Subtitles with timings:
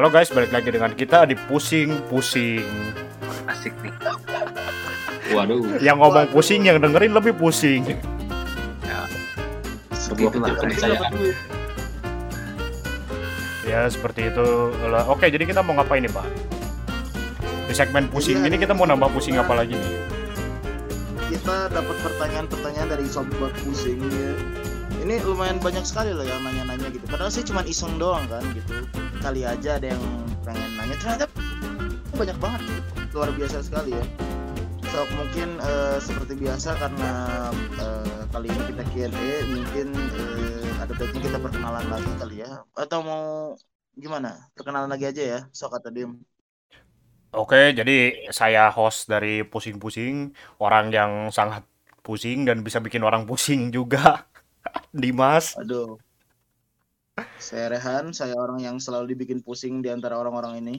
[0.00, 2.64] Halo guys, balik lagi dengan kita di pusing-pusing.
[3.44, 3.92] Asik nih.
[5.36, 7.84] Waduh, Yang ngomong pusing, yang dengerin lebih pusing.
[9.92, 10.56] sebuah Itulah.
[10.56, 11.12] kepercayaan.
[13.68, 14.72] Ya seperti itu.
[14.88, 15.04] lah.
[15.04, 16.24] Oke, jadi kita mau ngapain nih, Pak?
[17.68, 19.92] Di segmen pusing ini kita mau nambah pusing apa lagi nih?
[21.28, 24.32] kita dapat pertanyaan-pertanyaan dari sobat pusing ya.
[25.04, 27.04] Ini lumayan banyak sekali loh yang nanya-nanya gitu.
[27.04, 28.80] Padahal sih cuma iseng doang kan gitu.
[29.20, 30.02] Kali aja ada yang
[30.42, 30.96] pengen nanya.
[30.96, 31.24] Ternyata
[32.16, 32.62] banyak banget.
[33.12, 34.04] Luar biasa sekali ya.
[34.90, 37.10] So mungkin eh, seperti biasa karena
[37.78, 42.64] eh, kali ini kita Q&A mungkin eh, ada baiknya kita perkenalan lagi kali ya.
[42.74, 43.54] Atau mau
[43.94, 44.50] gimana?
[44.58, 45.40] Perkenalan lagi aja ya.
[45.54, 46.18] Sok kata Dim.
[47.30, 51.62] Oke, jadi saya host dari pusing-pusing, orang yang sangat
[52.02, 54.26] pusing dan bisa bikin orang pusing juga.
[54.90, 55.54] Dimas.
[55.54, 55.94] Aduh.
[57.38, 60.74] Saya Rehan, saya orang yang selalu dibikin pusing di antara orang-orang ini.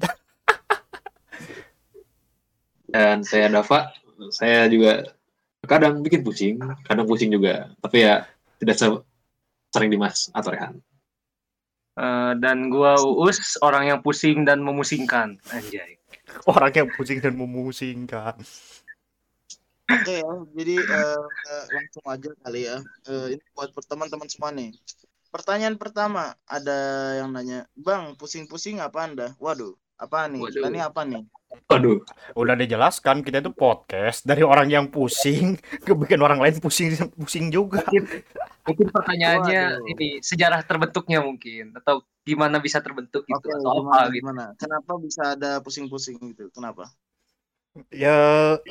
[2.92, 3.88] Dan saya Dava,
[4.36, 5.08] saya juga
[5.64, 7.72] kadang bikin pusing, kadang pusing juga.
[7.80, 8.28] Tapi ya
[8.60, 9.04] tidak se-
[9.72, 10.76] sering Dimas atau Rehan.
[11.96, 15.40] Eh, dan gua Uus, orang yang pusing dan memusingkan.
[15.52, 16.00] Anjay.
[16.48, 18.40] Orang yang pusing dan memusingkan.
[19.92, 21.22] Oke ya, jadi eh,
[21.76, 22.80] langsung aja kali ya.
[23.12, 24.72] Eh, ini buat teman-teman semua nih.
[25.32, 26.80] Pertanyaan pertama, ada
[27.24, 29.28] yang nanya, Bang, pusing-pusing apa Anda?
[29.40, 30.44] Waduh, apa nih?
[30.44, 30.72] Kita Waduh.
[30.76, 31.24] nih apa nih?
[31.72, 32.04] Waduh,
[32.36, 35.56] Udah dijelaskan, kita itu podcast dari orang yang pusing,
[35.88, 37.80] ke bikin orang lain pusing pusing juga.
[38.68, 39.92] Mungkin pertanyaannya Waduh.
[39.96, 44.16] ini sejarah terbentuknya mungkin atau gimana bisa terbentuk gitu Oke, atau gimana, apa gitu.
[44.20, 44.44] gimana?
[44.60, 46.52] Kenapa bisa ada pusing-pusing gitu?
[46.52, 46.92] Kenapa?
[47.88, 48.12] Ya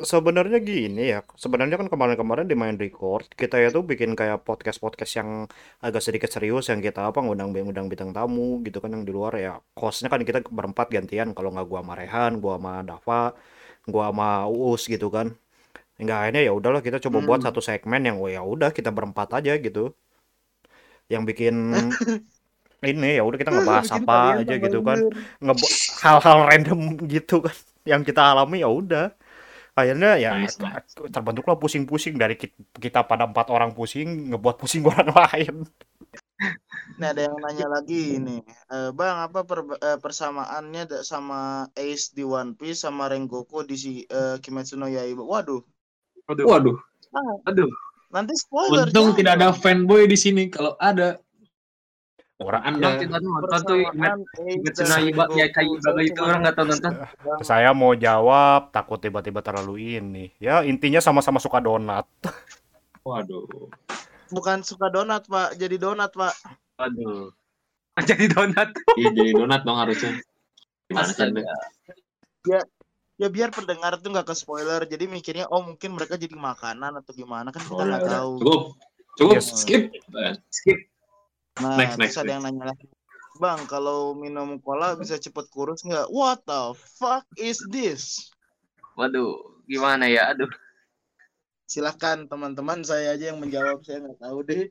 [0.04, 5.30] sebenarnya gini ya, sebenarnya kan kemarin-kemarin di main record kita itu bikin kayak podcast-podcast yang
[5.80, 9.56] agak sedikit serius yang kita apa ngundang-ngundang bintang tamu gitu kan yang di luar ya.
[9.72, 13.20] Hostnya kan kita berempat gantian kalau nggak gua sama Rehan, gua sama Dava,
[13.88, 15.32] gua sama Uus gitu kan.
[16.00, 17.48] Enggak akhirnya ya udahlah kita coba buat Hmm.
[17.48, 19.96] satu segmen yang oh ya udah kita berempat aja gitu.
[21.12, 21.54] Yang bikin
[22.92, 24.98] ini ya udah kita ngebahas apa aja gitu kan
[25.44, 25.72] ngebo-
[26.04, 26.80] hal-hal random
[27.12, 27.56] gitu kan
[27.88, 29.12] yang kita alami ya udah
[29.76, 30.92] akhirnya ya Nice, nice.
[31.14, 35.54] terbentuklah pusing-pusing dari ki- kita pada empat orang pusing ngebuat pusing orang lain
[37.00, 42.22] Ini ada yang nanya lagi ini, Eh, Bang, apa per- eh, persamaannya sama Ace di
[42.26, 45.22] One Piece sama Rengoku di si eh, Kimetsu no Yaiba?
[45.24, 45.60] Waduh,
[46.28, 46.46] Aduh.
[46.46, 46.76] waduh.
[47.48, 47.70] Aduh.
[48.10, 48.90] nanti spoiler.
[48.90, 50.50] Untung jangan tidak ada fanboy di sini.
[50.50, 51.18] Kalau ada,
[52.40, 54.16] orang Anda Orang tidak nonton tuh ya Saya
[54.48, 56.92] itu cuma- orang nggak tahu nonton.
[57.40, 62.08] saya mau jawab takut tiba-tiba terlalu ini ya intinya sama-sama suka donat
[63.06, 63.44] waduh.
[64.30, 65.58] Bukan suka donat, Pak.
[65.58, 66.30] Jadi donat, Pak.
[66.78, 67.34] Aduh.
[68.06, 68.70] Jadi donat.
[68.94, 70.22] Iya jadi donat dong harusnya.
[70.86, 71.42] Gimana sih Anda?
[71.42, 72.60] Astaga.
[73.18, 74.86] Ya biar pendengar tuh nggak ke spoiler.
[74.86, 78.32] Jadi mikirnya, oh mungkin mereka jadi makanan atau gimana kan kita nggak tahu.
[78.38, 78.62] Cukup,
[79.18, 79.50] cukup, Yes.
[79.50, 79.82] skip.
[80.48, 80.78] Skip.
[81.60, 82.88] Nah, Next, terus next, ada yang nanya lagi.
[83.36, 86.08] Bang, kalau minum cola bisa cepet kurus nggak?
[86.12, 88.32] What the fuck is this?
[88.96, 90.32] Waduh, gimana ya?
[90.32, 90.48] Aduh.
[91.64, 93.80] Silahkan teman-teman saya aja yang menjawab.
[93.86, 94.68] Saya nggak tahu deh.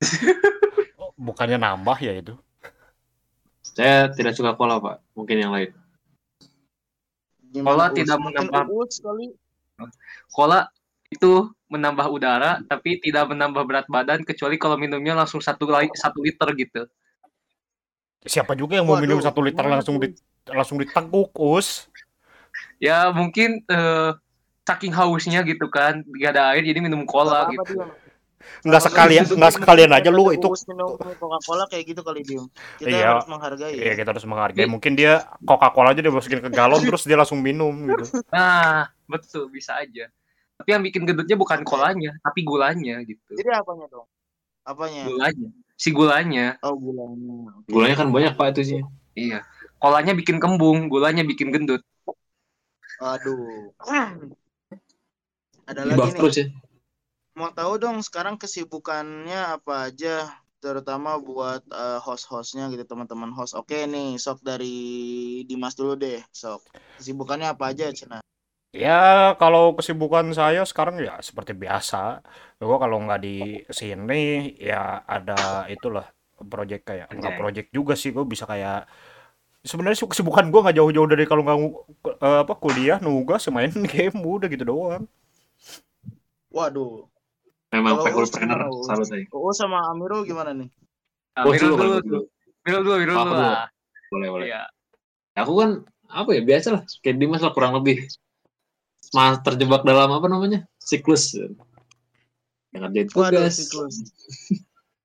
[1.20, 2.32] bukannya nambah ya itu
[3.60, 5.04] Saya tidak suka cola, Pak.
[5.14, 5.70] Mungkin yang lain.
[7.60, 8.66] Cola tidak Mungkin menambah-.
[10.32, 10.66] Cola
[11.10, 16.48] itu menambah udara tapi tidak menambah berat badan kecuali kalau minumnya langsung satu satu liter
[16.54, 16.82] gitu.
[18.22, 20.14] siapa juga yang mau minum Waduh, satu liter langsung di
[20.46, 21.90] langsung diteguk us
[22.80, 24.10] Ya mungkin eh,
[24.64, 27.74] saking hausnya gitu kan, gak ada air jadi minum cola Nggak apa-apa, gitu.
[27.76, 27.90] Diam.
[28.64, 32.48] nggak sekalian nggak gitu, sekalian aja lu itu minum Coca-Cola kayak gitu kali Dim.
[32.80, 33.08] Kita Iya.
[33.20, 33.94] harus menghargai ya ya.
[34.00, 37.72] kita harus menghargai mungkin dia Coca-Cola aja dia masukin ke galon terus dia langsung minum
[37.84, 40.08] gitu Nah, betul bisa aja.
[40.60, 43.32] Tapi yang bikin gendutnya bukan kolanya, tapi gulanya gitu.
[43.32, 44.04] Jadi apanya dong?
[44.60, 45.08] Apanya?
[45.08, 45.48] Gulanya.
[45.80, 46.46] Si gulanya.
[46.60, 47.56] Oh gulanya.
[47.56, 47.72] Oke.
[47.72, 48.80] Gulanya kan banyak, Pak, itu sih.
[49.16, 49.40] Iya.
[49.80, 51.80] Kolanya bikin kembung, gulanya bikin gendut.
[53.00, 53.72] Aduh.
[55.64, 56.16] Ada lagi nih.
[56.20, 56.46] terus ya.
[57.32, 60.28] Mau tahu dong sekarang kesibukannya apa aja,
[60.60, 63.56] terutama buat eh, host-hostnya gitu teman-teman host.
[63.56, 64.76] Oke nih, sok dari
[65.48, 66.60] Dimas dulu deh, sok.
[67.00, 68.20] Kesibukannya apa aja, Cina?
[68.70, 72.22] Ya, kalau kesibukan saya sekarang ya seperti biasa.
[72.62, 76.06] Gue kalau nggak di sini ya ada itulah
[76.38, 78.86] project kayak nggak project juga sih gue bisa kayak
[79.66, 81.58] sebenarnya sih kesibukan gue nggak jauh-jauh dari kalau nggak
[82.22, 85.04] eh, apa kuliah nugas main game udah gitu doang.
[86.54, 87.10] Waduh.
[87.74, 88.30] Memang salut
[89.06, 89.26] saya.
[89.34, 90.70] Oh sama Amiro gimana nih?
[91.42, 92.20] Oh, Mirul dulu, dulu, dulu.
[92.66, 93.46] Mirul dulu, Aku dulu.
[94.10, 94.46] Boleh, boleh.
[94.50, 94.62] Iya.
[95.38, 95.70] Aku kan
[96.10, 98.02] apa ya biasa lah kayak Dimas lah kurang lebih
[99.10, 101.34] Mas terjebak dalam apa namanya siklus
[102.70, 103.94] yang ngerjain Waduh, tugas siklus.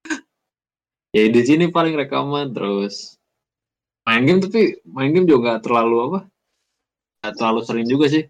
[1.16, 3.18] ya di sini paling rekaman terus
[4.06, 6.20] main game tapi main game juga nggak terlalu apa
[7.24, 8.24] nggak terlalu sering juga sih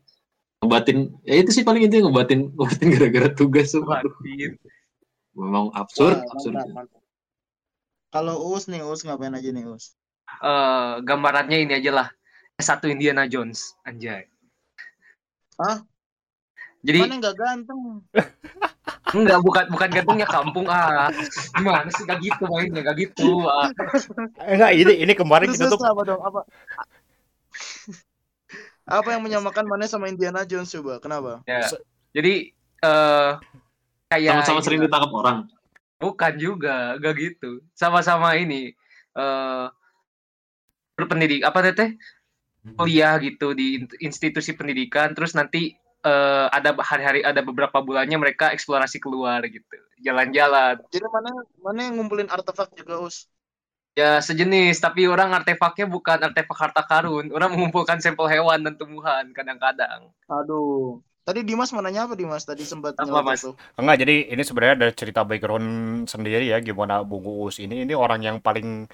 [0.63, 3.83] ngebatin ya itu sih paling intinya ngebatin ngebatin gara-gara tugas tuh
[5.35, 7.03] memang absurd Wah, absurd mantap, mantap.
[8.15, 9.91] Kalau Us nih, Us ngapain aja nih, Us?
[10.39, 12.07] Eh, gambarannya ini aja lah.
[12.55, 14.23] satu Indiana Jones, anjay.
[15.59, 15.77] Hah?
[16.85, 17.79] Jadi Mana nggak ganteng?
[19.17, 21.09] enggak bukan bukan gantungnya kampung ah.
[21.55, 23.47] Gimana sih gak gitu mainnya, gak gitu.
[23.47, 23.71] Ah.
[24.43, 26.21] Eh, enggak ini ini kemarin Terus, kita tuh apa dong?
[26.21, 26.41] Apa?
[28.85, 31.01] apa yang menyamakan mana sama Indiana Jones coba?
[31.01, 31.41] Kenapa?
[31.49, 31.65] Ya.
[32.13, 32.53] Jadi
[32.85, 33.31] eh
[34.13, 35.37] kayak sama-sama ini sering ditangkap orang
[35.97, 37.65] bukan juga, gak gitu.
[37.73, 38.75] Sama-sama ini
[39.17, 39.65] eh
[40.95, 41.97] berpendidik apa teteh?
[42.73, 48.49] Kuliah gitu di in- institusi pendidikan terus nanti eh, ada hari-hari ada beberapa bulannya mereka
[48.49, 49.77] eksplorasi keluar gitu.
[50.01, 50.81] Jalan-jalan.
[50.89, 51.29] Jadi mana
[51.61, 53.29] mana yang ngumpulin artefak juga, Us?
[53.95, 57.31] Ya sejenis, tapi orang artefaknya bukan artefak harta karun.
[57.31, 60.11] Orang mengumpulkan sampel hewan dan tumbuhan kadang-kadang.
[60.27, 60.99] Aduh.
[61.25, 62.45] Tadi Dimas mau nanya apa Dimas?
[62.45, 63.41] Tadi sempat Apa, Mas?
[63.41, 63.57] tuh.
[63.81, 68.21] enggak jadi ini sebenarnya ada cerita background sendiri ya gimana Bung Uus ini ini orang
[68.21, 68.85] yang paling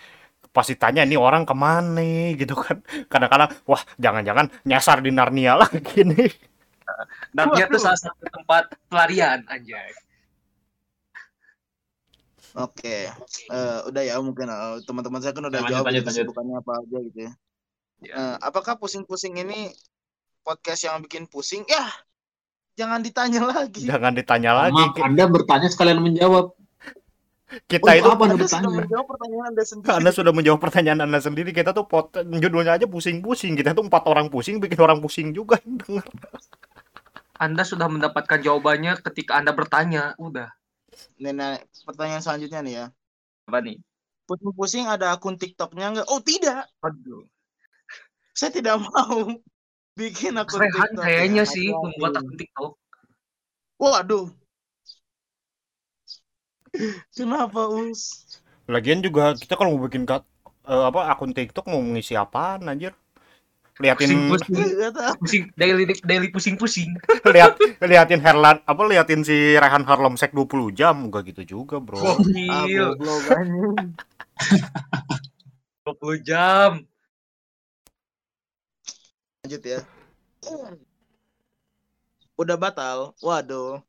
[0.51, 6.03] pasti tanya ini orang ke mana gitu kan kadang-kadang wah jangan-jangan nyasar di Narnia lagi
[6.03, 6.51] nih
[7.31, 7.79] tuh Waduh.
[7.79, 9.91] salah satu tempat pelarian anjay.
[12.59, 13.07] Oke.
[13.47, 16.19] Eh, udah ya mungkin eh, teman-teman saya kan udah Lanjut, jawab lanjut, gitu, lanjut.
[16.27, 17.31] kesibukannya apa aja gitu ya.
[18.01, 18.13] Ya.
[18.17, 19.71] Eh, apakah pusing-pusing ini
[20.43, 21.63] podcast yang bikin pusing?
[21.69, 21.87] Ya,
[22.75, 23.87] jangan ditanya lagi.
[23.87, 26.51] jangan ditanya lagi Maaf, anda bertanya sekalian menjawab
[27.67, 29.91] kita Oh, itu apa anda Anda sudah menjawab pertanyaan Anda sendiri.
[29.91, 31.49] Anda sudah menjawab pertanyaan Anda sendiri.
[31.51, 33.59] Kita tuh pot, judulnya aja pusing-pusing.
[33.59, 36.05] Kita tuh empat orang pusing, bikin orang pusing juga yang denger.
[37.41, 40.15] Anda sudah mendapatkan jawabannya ketika Anda bertanya.
[40.15, 40.53] Udah.
[41.19, 42.85] Nah, pertanyaan selanjutnya nih ya.
[43.49, 43.77] Apa nih?
[44.29, 46.07] Pusing-pusing ada akun TikToknya nggak?
[46.07, 47.27] Oh tidak, Aduh.
[48.31, 49.27] saya tidak mau
[49.99, 51.03] bikin akun Rehan TikTok.
[51.03, 51.51] kayaknya ya.
[51.51, 52.71] sih membuat akun TikTok.
[53.75, 54.31] Waduh.
[57.11, 58.23] Kenapa us?
[58.71, 60.27] Lagian juga kita kalau mau bikin kat-
[60.67, 62.95] eh, apa akun TikTok mau mengisi apaan anjir?
[63.81, 64.55] Liatin Pusing-pusing.
[64.77, 65.13] Nggak tahu.
[65.25, 65.43] Pusing.
[65.57, 66.89] Daily, daily pusing-pusing.
[67.35, 71.97] lihat liatin Herlan apa liatin si Rehan Harlem Sek 20 jam enggak gitu juga, Bro.
[71.97, 72.15] Ah,
[72.69, 72.93] Gokil.
[72.93, 73.77] goblok anjing.
[75.81, 76.71] 20 jam.
[79.41, 79.79] Lanjut ya.
[82.37, 83.17] Udah batal.
[83.17, 83.81] Waduh.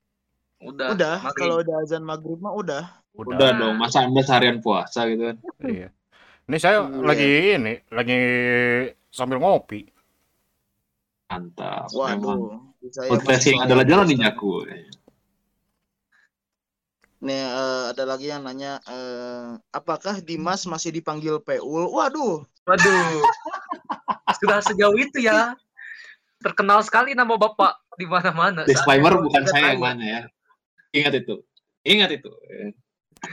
[0.62, 0.94] Udah.
[0.94, 2.82] Udah, kalau udah azan maghrib mah udah.
[3.12, 5.92] udah dong masa anda seharian puasa gitu kan Iya.
[6.48, 7.04] Ini saya Iya.
[7.04, 7.30] lagi
[7.60, 8.20] ini, lagi
[9.12, 9.84] sambil ngopi.
[11.28, 12.60] mantap Waduh.
[13.08, 14.12] Podcasting masih adalah jalan puasa.
[14.12, 14.50] ninjaku
[17.22, 21.88] Nih eh, ada lagi yang nanya eh, apakah Dimas masih dipanggil Peul?
[21.88, 22.44] Waduh.
[22.64, 23.22] Waduh.
[24.40, 25.54] Sudah sejauh itu ya.
[26.42, 28.66] Terkenal sekali nama Bapak di mana-mana.
[28.66, 30.22] disclaimer bukan Saya yang mana ya
[30.92, 31.34] ingat itu
[31.82, 32.30] ingat itu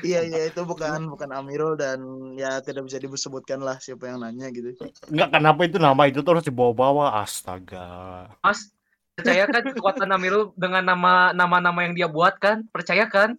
[0.06, 1.98] Iya iya itu bukan bukan Amirul dan
[2.38, 4.78] ya tidak bisa disebutkan lah siapa yang nanya gitu.
[5.10, 7.18] Enggak kenapa itu nama itu terus dibawa-bawa.
[7.26, 8.30] Astaga.
[8.46, 8.70] Mas,
[9.18, 12.70] percaya kan kekuatan Amirul dengan nama nama-nama yang dia buat kan?
[12.70, 13.34] Percaya kan?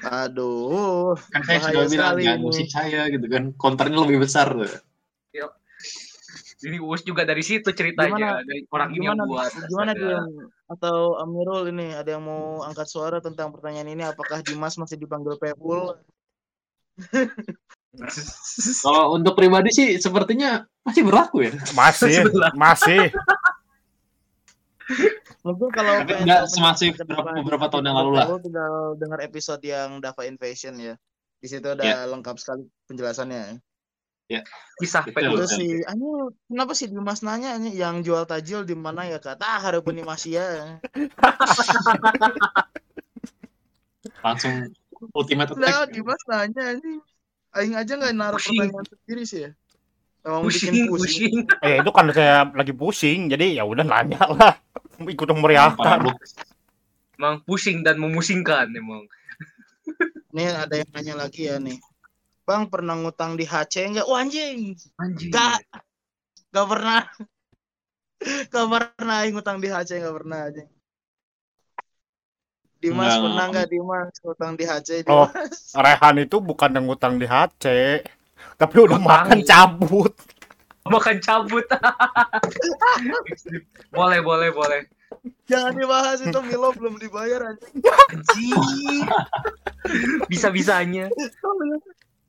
[0.00, 1.12] Aduh.
[1.28, 4.72] kan saya sudah bilang jangan musik saya gitu kan konternya lebih besar tuh.
[6.60, 9.50] Ini Uus juga dari situ ceritanya Gimana- dari orang ini yang Gimana buat.
[9.64, 10.18] gimana dia
[10.68, 15.34] atau Amirul ini ada yang mau angkat suara tentang pertanyaan ini apakah Dimas masih dipanggil
[15.34, 15.96] Peul?
[18.84, 22.28] kalau untuk pribadi sih sepertinya masih berlaku ya Masih,
[22.60, 23.08] masih.
[25.40, 28.26] Mungkin kalau Tapi pengen nggak tahu semasif beberapa- beberapa tahun yang lalu lah.
[28.36, 30.94] Tinggal dengar episode yang Dava Invasion ya.
[31.40, 32.04] Di situ ada Ya.
[32.04, 33.56] lengkap sekali penjelasannya.
[34.78, 35.18] Kisah Betul.
[35.18, 35.36] Peul.
[35.42, 39.42] Terus si Anu kenapa sih Dimas nanya nih yang jual tajil di mana ya kata
[39.42, 40.78] ah hareupeun di Masia.
[44.24, 44.70] langsung
[45.16, 46.98] ultimate Nah, attack Dimas nanya nih.
[47.50, 48.70] Aing aja nggak naruh Pusing.
[48.70, 49.50] pertanyaan sendiri sih ya.
[50.22, 51.34] Emang Pusing, bikin pusing.
[51.66, 54.54] Eh itu kan saya lagi pusing, jadi ya udah nanya lah.
[55.02, 55.26] Ikut.
[55.74, 56.36] Paradoks.
[57.18, 59.08] Emang pusing dan memusingkan emang.
[60.30, 61.80] Nih ada yang nanya lagi ya nih.
[62.50, 64.10] Bang pernah ngutang di HC enggak?
[64.10, 64.74] Wah anjing.
[64.98, 65.30] Anjing.
[65.30, 65.62] Gak.
[66.50, 67.06] Gak pernah.
[68.50, 70.64] Gak pernah aing ngutang di HC enggak pernah aja.
[72.76, 73.22] Dimas Enggak.
[73.22, 75.30] pernah enggak Dimas ngutang di HC Oh.
[75.30, 75.70] Dimas?
[75.72, 77.64] Rehan itu bukan yang ngutang di HC.
[78.56, 80.12] tapi udah makan cabut
[80.82, 81.64] makan cabut
[83.90, 84.80] boleh boleh boleh
[85.44, 87.84] Jangan dibahas itu Milo belum dibayar anjing.
[87.84, 89.04] anjing
[90.26, 91.12] bisa bisanya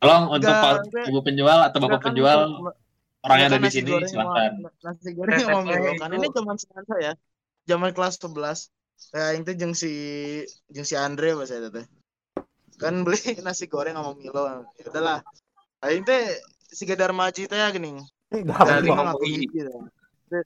[0.01, 2.49] Tolong untuk pak ibu penjual atau bapak penjual
[3.21, 4.65] orang yang ada di sini silakan.
[4.81, 7.13] Nasi goreng sama Milo kan ini zaman semansa ya.
[7.69, 8.73] Zaman kelas 11.
[9.13, 9.93] Ya itu jeung si
[10.73, 11.85] jeung si Andre bahasa itu teh.
[12.81, 14.65] Kan beli nasi goreng sama Milo.
[14.81, 15.19] Ya udahlah.
[15.85, 16.33] Aing teh
[16.65, 18.01] si Gedar Maji teh gini.
[18.41, 18.81] Dah.
[20.33, 20.43] Teh,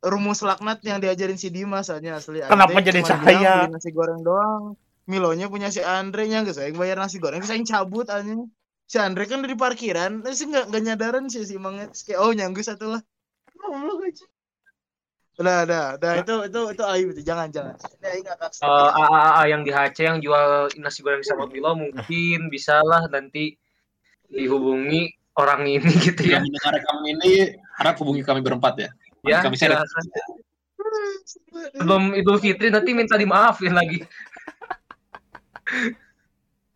[0.00, 2.40] Rumus laknat yang diajarin si Dimas aja asli.
[2.40, 3.28] Kenapa jadi cuma saya?
[3.28, 4.72] bilang beli nasi goreng doang.
[5.04, 8.48] Milonya punya si Andre nya geus aing bayar nasi goreng aing cabut anjing.
[8.90, 11.54] Si Andre kan dari parkiran, sih nggak nggak nyadaran sih si.
[11.54, 13.02] Terus kayak oh nyanggu satu lah.
[13.62, 14.26] Aja.
[15.38, 17.78] Udah, udah, udah itu itu itu aib itu jangan jangan.
[17.78, 23.06] Akan Eh, AAA yang di HC yang jual nasi goreng sama Milo mungkin bisa lah
[23.06, 23.54] nanti
[24.26, 26.42] dihubungi orang ini gitu ya.
[26.42, 27.32] Yang mendengar rekaman ini
[27.78, 28.90] harap hubungi kami berempat ya.
[29.22, 29.78] Ya, kami share.
[29.78, 30.04] silakan.
[31.78, 34.02] Sebelum Idul Fitri nanti minta dimaafin lagi.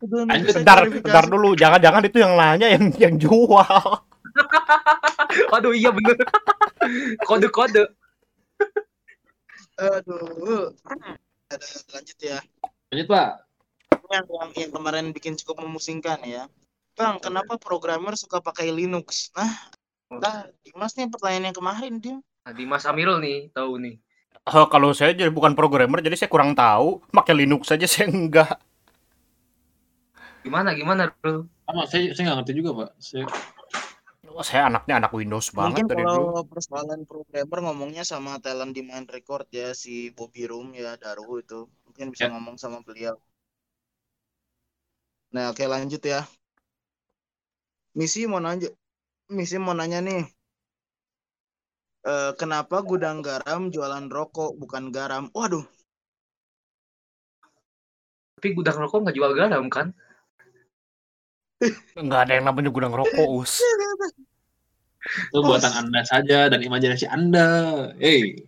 [0.05, 1.57] Udah, Anjir, Bentar, bentar dulu.
[1.57, 3.81] Jangan-jangan itu yang nanya yang yang jual.
[5.55, 6.17] Aduh iya bener.
[7.25, 7.89] Kode-kode.
[9.81, 10.71] Aduh.
[11.49, 11.65] Ada
[11.97, 12.37] lanjut ya.
[12.93, 13.29] Lanjut Pak.
[14.05, 16.45] yang, yang, yang kemarin bikin cukup memusingkan ya.
[16.93, 19.33] Bang, kenapa programmer suka pakai Linux?
[19.33, 19.51] Nah,
[20.13, 22.17] nah Dimas nih pertanyaan yang kemarin dia.
[22.45, 23.97] Nah, Dimas Amirul nih, tahu nih.
[24.45, 27.01] Eh, kalau saya jadi bukan programmer, jadi saya kurang tahu.
[27.09, 28.61] Pakai Linux saja saya enggak.
[30.45, 31.49] Gimana gimana dulu?
[31.65, 32.89] Sama saya saya nggak ngerti juga Pak.
[33.01, 33.25] Saya
[34.35, 36.27] Oh, Saya anaknya anak Windows banget Mungkin dari dulu.
[36.27, 41.39] kalau persoalan programmer ngomongnya sama talent di Mind Record ya si Bobby Room ya Daru
[41.39, 41.71] itu.
[41.87, 42.35] Mungkin bisa Ya.
[42.35, 43.15] ngomong sama beliau.
[45.31, 46.27] Nah, oke lanjut ya.
[47.95, 48.67] Misi mau nanya
[49.31, 50.27] Misi mau nanya nih.
[52.05, 55.31] Eh, kenapa gudang garam jualan rokok bukan garam?
[55.31, 55.63] Waduh,
[58.35, 59.95] Tapi gudang rokok nggak jual garam kan?
[61.95, 63.59] Enggak ada yang namanya gudang rokok, Us.
[65.05, 67.47] itu buatan Anda saja dan imajinasi Anda.
[68.01, 68.41] Hey,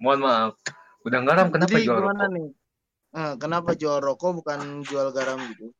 [0.00, 0.52] Mohon maaf.
[1.00, 2.34] Gudang garam kenapa Jadi jual gimana rokok?
[2.36, 2.46] nih?
[3.10, 5.72] Eh, kenapa jual rokok bukan jual garam gitu?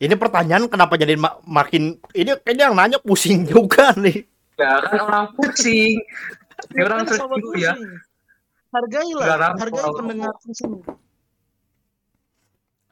[0.00, 4.24] Ini pertanyaan kenapa jadi ma- makin ini kayaknya yang nanya pusing juga nih.
[4.56, 6.00] Ya kan orang pusing.
[6.72, 7.18] Ya orang ya.
[7.28, 7.80] pusing.
[8.72, 10.72] Hargailah, Garam hargai pendengar pusing.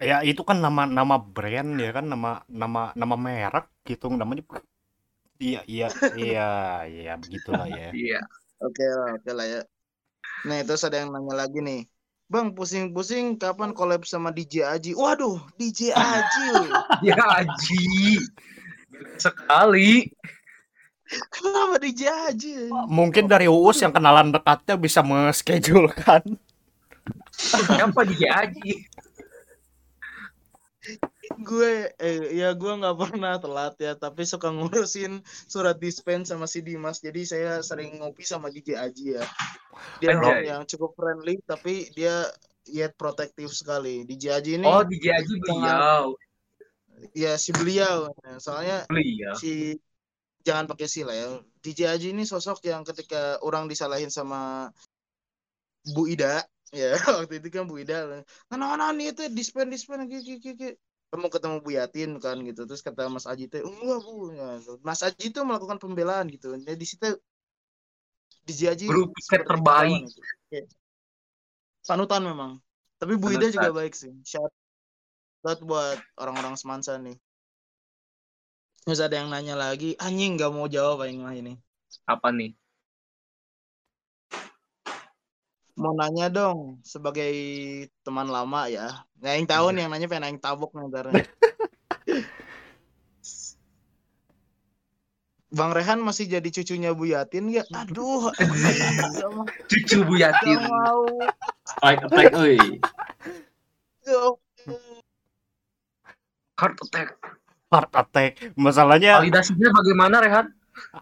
[0.05, 4.45] Ya itu kan nama nama brand ya kan nama nama nama merek gitu namanya.
[5.41, 6.49] Iya iya iya
[6.87, 7.89] iya begitulah ya.
[8.05, 8.21] Iya.
[8.65, 9.61] Oke lah, oke lah ya.
[10.49, 11.85] Nah, terus ada yang nanya lagi nih.
[12.33, 14.97] Bang, pusing-pusing kapan collab sama DJ Aji?
[14.97, 16.49] Waduh, DJ Aji.
[17.13, 17.85] Ya Aji.
[19.21, 20.09] Sekali.
[21.29, 22.73] Kenapa DJ Aji?
[22.89, 26.25] Mungkin dari Uus yang kenalan dekatnya bisa kan
[27.37, 28.89] Siapa DJ Aji?
[31.43, 35.19] Gue, eh, ya gue nggak pernah telat ya, tapi suka ngurusin
[35.51, 37.03] surat dispense sama si Dimas.
[37.03, 39.25] Jadi saya sering ngopi sama DJ Aji ya.
[39.99, 40.21] Dia Anjay.
[40.23, 42.31] orang yang cukup friendly, tapi dia
[42.71, 44.07] yet protektif sekali.
[44.07, 46.15] DJ Aji ini, Oh DJ Aji beliau.
[47.13, 48.09] ya si beliau.
[48.39, 49.35] Soalnya Beliau.
[49.37, 49.77] si
[50.47, 51.29] jangan pakai si lah ya.
[51.65, 54.71] DJ Aji ini sosok yang ketika orang disalahin sama
[55.93, 60.77] Bu Ida, ya waktu itu kan Bu Ida, mana-mana nih itu dispen dispen kiki.
[61.13, 65.01] Kamu ketemu Bu Yatin kan gitu, terus kata Mas Aji teh, enggak Bu, Ya, Mas
[65.05, 66.55] Aji itu melakukan pembelaan gitu.
[66.59, 67.07] Nah, di situ
[68.45, 68.87] DJ Aji
[69.29, 69.63] terbaik.
[69.65, 70.21] pahlawan itu.
[70.51, 70.67] Kayak
[71.85, 72.53] Panutan memang.
[72.97, 74.11] Tapi Bu Ida juga baik sih.
[74.25, 74.51] Shout
[75.45, 77.21] out buat orang-orang semansa nih.
[78.85, 81.57] Terus ada yang nanya lagi, anjing nggak mau jawab mah ini.
[82.05, 82.53] Apa nih?
[85.75, 87.35] Mau nanya dong sebagai
[88.07, 89.03] teman lama ya.
[89.19, 91.11] Nah, yang tahu nih yang nanya pengen aing tabok ntar.
[95.55, 97.63] Bang Rehan masih jadi cucunya Bu Yatin ya?
[97.71, 99.31] Aduh, nggak
[99.71, 100.59] Cucu Bu Yatin.
[100.59, 101.07] nggak mau.
[101.63, 102.59] strike attack, oi.
[104.05, 104.35] Nggak mau.
[106.59, 107.09] Heart attack.
[107.71, 108.33] Heart attack.
[108.59, 110.47] Masalahnya Validasinya bagaimana Rehan?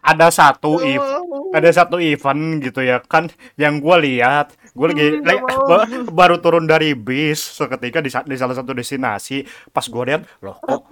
[0.03, 1.03] Ada satu Nggak if
[1.53, 3.01] ada satu event gitu ya.
[3.05, 5.69] Kan yang gue lihat gue lagi Hmm, mau.
[5.69, 9.45] ba- baru turun dari bis seketika di, di salah satu destinasi.
[9.71, 10.89] Pas gue lihat loh kok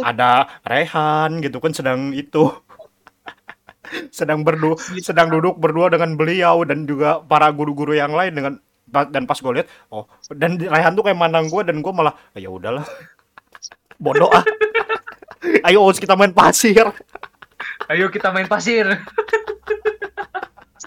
[0.00, 2.48] ada Rehan gitu kan sedang itu.
[4.12, 8.54] Sedang berdu sedang duduk berdua dengan beliau dan juga para guru-guru yang lain dengan
[8.88, 12.48] dan pas gue lihat oh dan Rehan tuh kayak mandang gue dan gue malah ya
[12.48, 12.84] udahlah
[13.96, 14.44] bodoh ah.
[15.66, 16.82] Ayo Us kita main pasir.
[17.88, 18.84] Ayo kita main pasir.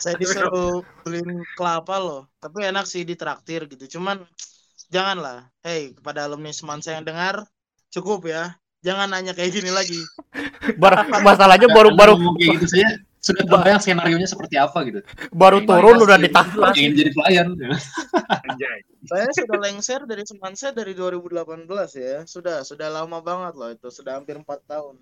[0.01, 3.97] Saya disuruh beliin kelapa loh, tapi enak sih ditraktir gitu.
[3.97, 4.21] Cuman
[4.93, 7.41] janganlah, hey kepada alumni semansa yang dengar,
[7.89, 8.53] cukup ya.
[8.81, 9.97] Jangan nanya kayak gini lagi.
[10.81, 12.89] Bar masalahnya baru baru kayak gitu saya
[13.21, 15.05] sudah terbayang skenario nya seperti apa gitu.
[15.29, 16.73] baru turun udah ditahan.
[16.73, 17.47] Ingin jadi pelayan.
[18.49, 18.81] Anjay.
[19.05, 21.65] Saya sudah lengser dari semansa dari 2018
[21.97, 22.25] ya.
[22.25, 23.89] Sudah, sudah lama banget loh itu.
[23.93, 24.97] Sudah hampir 4 tahun.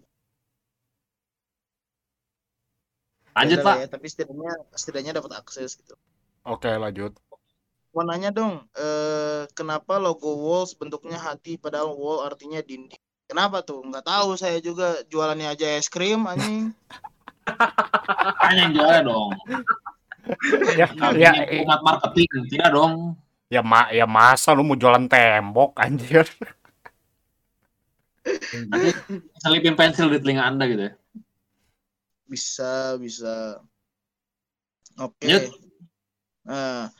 [3.35, 3.75] Lanjut pak.
[3.81, 5.95] ya, tapi setidaknya setidaknya dapat akses gitu.
[6.43, 7.13] Oke, lanjut.
[7.89, 13.01] Mau nanya dong, eh, kenapa logo Walls bentuknya hati padahal wall artinya dinding?
[13.29, 13.81] Kenapa tuh?
[13.85, 16.73] Nggak tahu saya juga jualannya aja es krim anjing.
[18.41, 19.29] Hanya yang jualnya dong.
[20.77, 23.17] Ya, Nah, ya, ini umat marketing tidak dong.
[23.49, 26.25] ya, ma ya masa lu mau jualan tembok anjir.
[28.69, 28.89] Nanti
[29.41, 30.93] selipin pensil di telinga anda gitu ya.
[32.29, 33.57] Bisa, bisa.
[35.01, 35.25] Oke.
[35.25, 35.49] Lanjut.
[36.45, 36.93] Nah,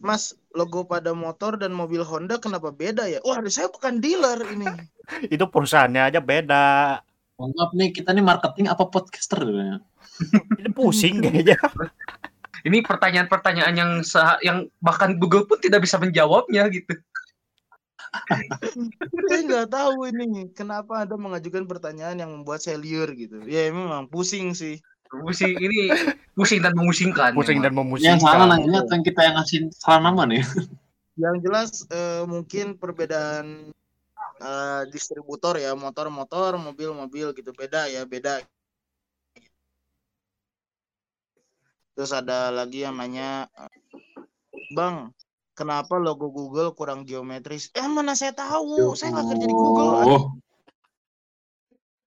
[0.00, 3.20] Mas, logo pada motor dan mobil Honda kenapa beda ya?
[3.22, 4.66] Wah, saya bukan dealer ini.
[5.34, 6.98] Itu perusahaannya aja beda.
[7.36, 9.44] Mohon maaf nih kita nih marketing apa podcaster.
[10.56, 11.56] Ini pusing kayaknya.
[12.68, 16.92] Ini pertanyaan-pertanyaan yang sah- yang bahkan Google pun tidak bisa menjawabnya gitu.
[19.30, 23.42] Saya nggak tahu ini kenapa Anda mengajukan pertanyaan yang membuat saya liur gitu.
[23.46, 24.82] Ya memang pusing sih.
[25.10, 25.90] Pusing ini
[26.38, 27.34] pusing dan memusingkan.
[27.34, 28.18] Pusing dan memusingkan.
[28.18, 30.42] Yang salah nanya atau yang kita yang ngasih salah nama nih.
[31.18, 33.74] Yang jelas eh, mungkin perbedaan
[34.38, 38.42] eh, distributor ya, motor-motor, mobil-mobil gitu beda ya, beda.
[41.98, 43.50] Terus ada lagi yang nanya,
[44.72, 45.12] Bang,
[45.60, 47.68] kenapa logo Google kurang geometris?
[47.76, 49.90] Eh mana saya tahu, saya nggak kerja di Google.
[50.08, 50.24] Oh,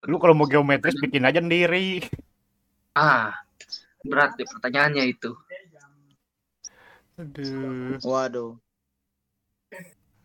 [0.09, 2.01] Lu kalau mau geometris bikin aja sendiri.
[2.97, 3.37] Ah,
[4.01, 5.37] berat deh pertanyaannya itu.
[7.21, 8.01] Aduh.
[8.01, 8.51] Waduh.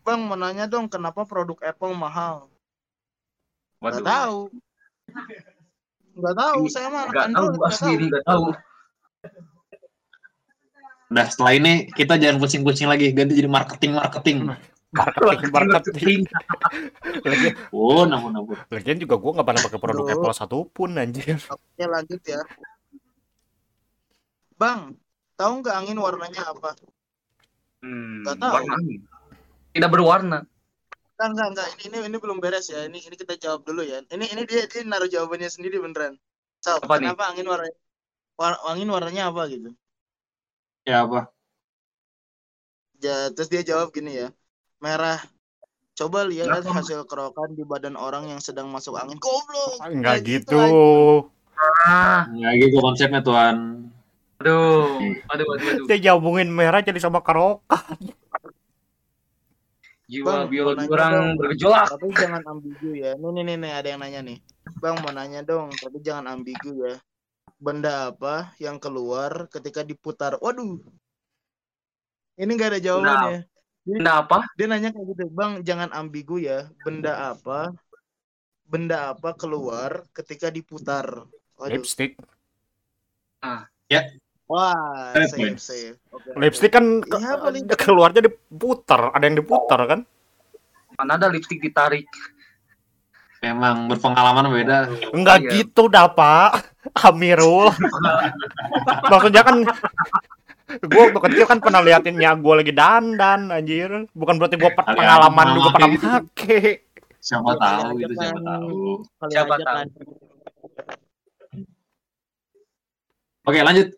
[0.02, 2.48] Bang, mau nanya dong, kenapa produk Apple mahal?
[3.84, 4.02] Waduh.
[4.02, 4.40] tahu.
[6.18, 8.08] Nggak tahu, saya mah anak Gak tahu Android, asli tahu.
[8.08, 8.44] gak tahu.
[11.08, 14.38] Udah setelah ini kita jangan pusing-pusing lagi, ganti jadi marketing marketing.
[14.88, 16.20] Marketing, marketing.
[17.20, 18.56] Lagian, Oh, namun namun.
[18.68, 20.14] lagian juga gua nggak pernah pakai produk Aduh.
[20.16, 21.36] Apple satupun anjir.
[21.44, 22.40] Oke, lanjut ya.
[24.56, 24.96] Bang,
[25.36, 26.74] tahu nggak angin warnanya apa?
[27.78, 28.52] Hmm, Nggak tahu.
[28.58, 28.74] warna.
[29.70, 30.38] Tidak berwarna.
[31.18, 31.68] Enggak, enggak, enggak.
[31.78, 32.86] Ini, ini ini belum beres ya.
[32.86, 34.02] Ini ini kita jawab dulu ya.
[34.08, 36.18] Ini ini dia dia naruh jawabannya sendiri beneran.
[36.58, 37.10] So, Apa nih?
[37.12, 37.76] kenapa angin warnanya
[38.34, 39.70] war- angin warnanya apa gitu?
[40.88, 41.28] Ya apa?
[43.04, 44.32] Ja, terus dia jawab gini ya.
[44.80, 45.20] Merah.
[45.92, 46.80] Coba lihat Kenapa?
[46.80, 49.20] hasil kerokan di badan orang yang sedang masuk angin.
[49.20, 49.84] Goblok.
[49.84, 50.56] Enggak gitu.
[50.56, 51.36] anjing.
[51.84, 53.84] Ah, Ya gitu konsepnya tuan.
[54.38, 55.86] aduh, aduh, aduh, aduh.
[55.90, 57.84] Dia jambungin merah jadi sama karoka.
[60.08, 61.84] Jiwa Bang, biologi orang bergejolak.
[61.92, 63.12] Tapi jangan ambigu ya.
[63.18, 64.38] Nih, nih, nih, nih, ada yang nanya nih.
[64.80, 66.96] Bang mau nanya dong, tapi jangan ambigu ya.
[67.58, 70.38] Benda apa yang keluar ketika diputar?
[70.38, 70.78] Waduh.
[72.38, 73.40] Ini nggak ada jawabannya.
[73.82, 74.46] Benda apa?
[74.54, 76.70] Dia nanya kayak gitu, Bang, jangan ambigu ya.
[76.86, 77.74] Benda apa?
[78.62, 81.26] Benda apa keluar ketika diputar?
[81.58, 81.74] Waduh.
[81.74, 82.14] Lipstick.
[84.48, 85.58] Wah, Fair safe, point.
[85.60, 85.96] safe.
[86.08, 86.32] Oke.
[86.40, 90.00] Lipstick kan ke- Iya, paling- keluarnya diputar, ada yang diputar kan?
[90.96, 92.08] Mana ada lipstick ditarik?
[93.38, 94.78] Memang berpengalaman beda.
[95.14, 95.50] Enggak Iya.
[95.62, 96.50] gitu dah, Pak.
[97.06, 97.70] Amirul.
[99.12, 99.56] Maksudnya kan
[100.68, 105.68] gue waktu kecil kan pernah liatinnya gue lagi dandan anjir bukan berarti gue pengalaman juga
[105.72, 106.84] pernah pakai
[107.18, 108.78] Siapa tahu itu siapa tahu.
[109.32, 109.64] Siapa tahu.
[109.64, 109.86] kan.
[113.42, 113.88] Oke lanjut.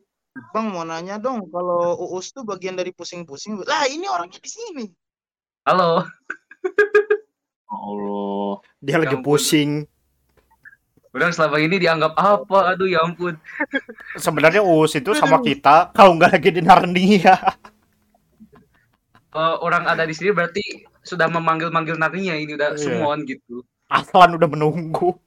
[0.54, 3.58] Bang mau nanya dong, kalau uus tuh bagian dari pusing-pusing.
[3.66, 4.86] Lah ini orangnya di sini.
[5.66, 6.06] Halo.
[7.70, 8.58] Allah.
[8.78, 9.24] dia lagi ampun.
[9.24, 9.70] pusing
[11.10, 12.70] Orang selama ini dianggap apa?
[12.70, 13.34] Aduh ya ampun.
[14.14, 17.34] sebenarnya us itu sama kita kalau nggak lagi di Narnia
[19.26, 20.62] Kalau orang ada di sini berarti
[21.00, 22.78] sudah memanggil-manggil narinya ini udah Iya.
[22.78, 23.66] summon gitu.
[23.86, 25.18] Aslan udah menunggu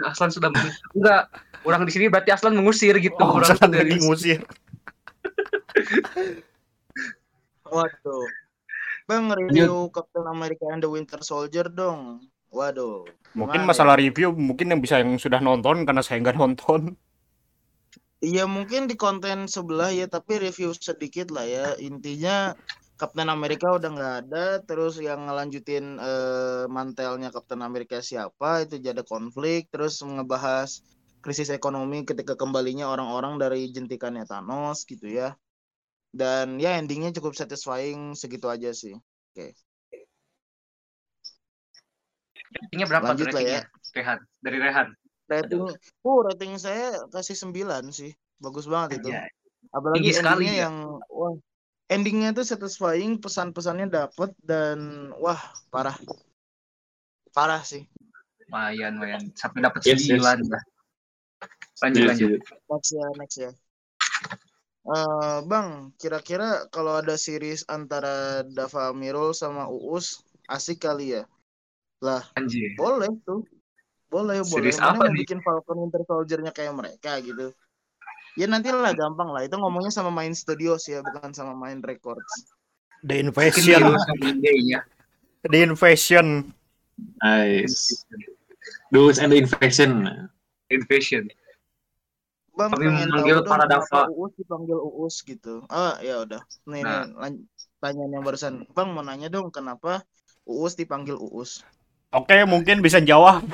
[0.00, 1.28] Aslan sudah men- enggak
[1.64, 4.40] orang di sini berarti Aslan mengusir gitu oh, orang Aslan dari lagi ngusir
[7.66, 8.24] Waduh.
[9.06, 12.26] Bang review Captain America and the Winter Soldier dong.
[12.50, 13.06] Waduh.
[13.36, 16.96] mungkin Gimana masalah review mungkin yang bisa yang sudah nonton karena saya nggak nonton
[18.24, 21.66] Iya mungkin di konten sebelah ya, tapi review sedikit lah ya.
[21.76, 22.56] Intinya
[22.96, 29.04] Kapten Amerika udah nggak ada, terus yang ngelanjutin eh, mantelnya Kapten Amerika siapa itu jadi
[29.04, 30.80] konflik, terus ngebahas
[31.20, 35.36] krisis ekonomi ketika kembalinya orang-orang dari jentikannya Thanos gitu ya.
[36.12, 38.96] Dan ya endingnya cukup satisfying segitu aja sih.
[42.56, 43.60] Ratingnya berapa Lanjut tuh lah ya.
[43.60, 43.62] ratingnya?
[43.96, 44.18] Rehan.
[44.40, 44.88] Dari Rehan.
[45.26, 45.62] Rating,
[46.06, 49.10] uh rating saya kasih 9 sih, bagus banget itu.
[49.10, 49.30] Anjay.
[49.74, 50.70] Apalagi Tinggi sekali ya.
[50.70, 50.74] yang
[51.10, 51.34] wah
[51.90, 55.38] endingnya tuh satisfying, pesan-pesannya dapet dan wah
[55.74, 55.98] parah,
[57.34, 57.90] parah sih.
[58.46, 59.22] Lumayan, lumayan.
[59.34, 60.22] Sampai dapat Yes, yes.
[60.22, 60.62] 9 lah.
[61.82, 62.40] Lanjut, Iya, lanjut.
[62.70, 63.50] Next ya, next ya.
[64.86, 71.26] Eh, bang, kira-kira kalau ada series antara Dava Mirul sama Uus asik kali ya?
[72.38, 72.70] Anjir.
[72.78, 73.42] Boleh tuh,
[74.06, 74.70] boleh boleh.
[74.70, 75.26] Series Mana apa mau nih?
[75.26, 77.50] bikin Falcon Winter Soldier-nya kayak mereka gitu?
[78.38, 79.42] Ya nanti lah gampang lah.
[79.42, 82.54] Itu ngomongnya sama main studios ya, bukan sama main records.
[83.02, 83.90] The Invasion,
[84.38, 84.86] Day-nya.
[85.50, 86.54] The Invasion.
[87.26, 88.06] Nice.
[88.94, 90.06] Dudes and the Infection.
[90.70, 91.26] Invasion.
[92.56, 94.00] Bang Kami pengen tahu dong para Dava.
[94.08, 95.60] Uus dipanggil Uus gitu.
[95.68, 96.40] Oh ya udah.
[96.64, 97.04] Nih, Nah.
[97.04, 97.44] nih
[97.76, 98.52] pertanyaan yang barusan.
[98.72, 100.00] Bang mau nanya dong kenapa
[100.48, 101.60] Uus dipanggil Uus?
[102.16, 103.44] Oke, mungkin bisa jawab.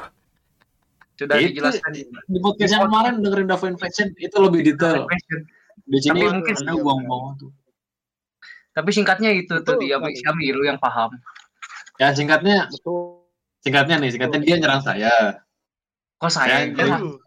[1.18, 1.90] Sudah Itu- dijelaskan.
[2.30, 5.02] Di podcast yang kemarin dengerin Dava Infection itu lebih detail.
[5.82, 7.46] Di sini Tapi mungkin ada buang-buang waktu.
[8.72, 10.14] Tapi singkatnya itu tuh Betul dia sekali.
[10.22, 11.10] Syamiru yang paham.
[12.00, 13.26] Ya singkatnya, Betul.
[13.60, 15.12] singkatnya nih, singkatnya dia nyerang saya.
[16.16, 17.18] Kok saya Ya, nyerang?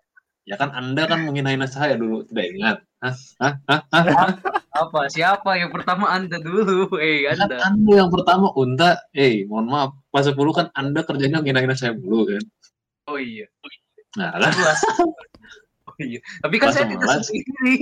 [0.45, 2.77] Ya kan Anda kan menghina saya dulu, tidak ingat.
[3.01, 3.15] Hah?
[3.41, 3.53] Hah?
[3.65, 3.81] Hah?
[3.89, 4.29] Hah?
[4.77, 4.99] apa?
[5.09, 6.93] Siapa yang pertama Anda dulu?
[7.01, 7.57] Eh, Kan Anda.
[7.65, 12.29] Anda yang pertama Unta, eh mohon maaf, pas 10 kan Anda kerjanya menghina-hina saya dulu
[12.29, 12.43] kan.
[13.09, 13.49] Oh iya.
[14.21, 14.81] Nah, kan Kelas.
[15.85, 16.19] Oh iya.
[16.45, 17.25] Tapi kan saya tidak 11.
[17.25, 17.75] sendiri.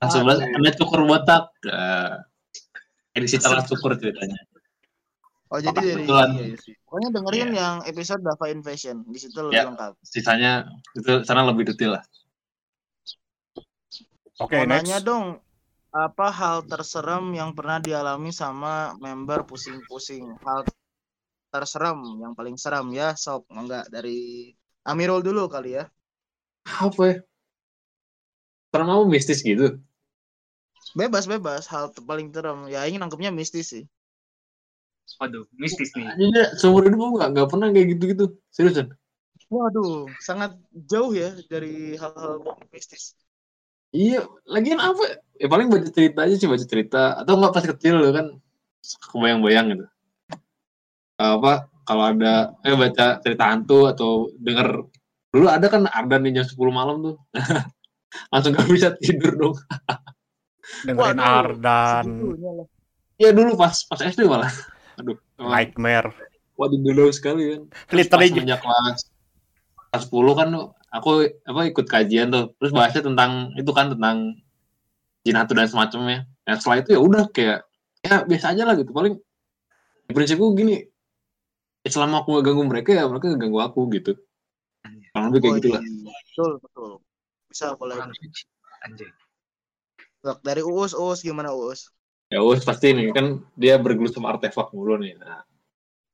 [0.00, 0.56] langsung Aduh.
[0.56, 1.44] Anda cukur botak.
[1.68, 2.24] Nah,
[3.12, 4.40] edisi telah cukur ceritanya.
[5.52, 6.28] Oh jadi dari Kebetulan.
[6.34, 6.74] iya, iya sih.
[6.88, 7.60] Pokoknya dengerin Iya.
[7.60, 8.96] yang episode Dava Invasion.
[9.06, 9.64] Di situ lebih Ya.
[9.68, 9.92] lengkap.
[10.02, 10.52] Sisanya
[10.96, 12.04] itu sana lebih detail lah.
[14.40, 14.82] Oke, Mau next.
[14.82, 15.26] nanya dong,
[15.94, 20.26] apa hal terserem yang pernah dialami sama member pusing-pusing?
[20.42, 20.66] Hal
[21.54, 23.46] terserem yang paling seram ya, sob.
[23.46, 24.50] Enggak dari
[24.82, 25.86] Amirul dulu kali ya.
[26.66, 27.16] Apa ya?
[28.74, 29.78] Karena kamu mistis gitu.
[30.98, 32.66] Bebas bebas, hal paling serem.
[32.66, 33.84] Ya ini nangkepnya mistis sih.
[35.20, 36.10] Waduh, mistis nih.
[36.16, 38.24] Jadi seumur hidup nggak nggak pernah kayak gitu-gitu.
[38.50, 38.92] Seriusan.
[39.52, 43.14] Waduh, sangat jauh ya dari hal-hal mistis.
[43.94, 45.22] Iya, lagian apa?
[45.38, 48.26] Ya paling baca cerita aja sih baca cerita atau nggak pas kecil lo kan
[49.14, 49.84] kebayang-bayang gitu.
[51.14, 54.82] Apa kalau ada eh baca cerita hantu atau denger
[55.30, 57.16] dulu ada kan ada nih jam 10 malam tuh.
[58.34, 59.54] Langsung gak bisa tidur dong.
[60.86, 62.66] Dengerin Waduh, Ardan, Segitunya lah.
[63.18, 64.50] Ya dulu pas pas SD malah.
[65.00, 66.10] Aduh, Nightmare.
[66.54, 67.62] waduh dulu sekali kan.
[67.90, 69.10] Literally semenjak kelas
[69.90, 70.48] kelas 10 kan
[70.94, 71.10] aku
[71.46, 72.54] apa ikut kajian tuh.
[72.62, 74.38] Terus bahasnya tentang itu kan tentang
[75.26, 76.18] jin hantu dan semacamnya.
[76.46, 77.66] Nah, setelah itu ya udah kayak
[78.06, 78.94] ya biasa aja lah gitu.
[78.94, 79.18] Paling
[80.14, 80.84] prinsipku gini,
[81.82, 84.12] ya selama aku gak ganggu mereka ya mereka gak ganggu aku gitu.
[85.10, 85.82] Kurang lebih kayak Oh, gitu lah.
[85.82, 86.12] iya.
[86.28, 86.90] Betul, betul.
[87.50, 87.96] Bisa boleh.
[90.24, 91.88] Dok, Dari Uus, Uus gimana Uus?
[92.34, 95.14] Ya wes pasti nih kan dia bergelut sama artefak mulu nih.
[95.22, 95.46] Nah,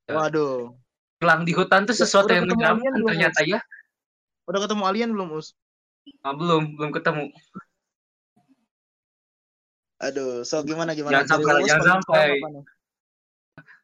[0.05, 0.69] Waduh.
[1.17, 3.57] Hilang di hutan tuh Ya, sesuatu udah yang menyeramkan ternyata ya.
[4.45, 5.57] Udah ketemu alien belum, Us?
[6.21, 7.33] Ah, belum, belum ketemu.
[10.01, 11.25] Aduh, so gimana gimana?
[11.25, 12.29] Jangan sampai, jangan sampai.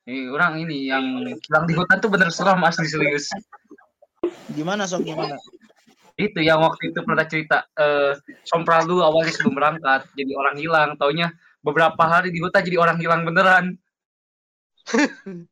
[0.05, 3.33] Nih, orang ini yang hilang di hutan tuh bener seram asli serius.
[4.53, 5.37] Gimana sok gimana?
[6.17, 11.29] Itu yang waktu itu pernah cerita eh Sompralu awalnya sebelum berangkat jadi orang hilang, taunya
[11.65, 13.65] beberapa hari di hutan jadi orang hilang beneran.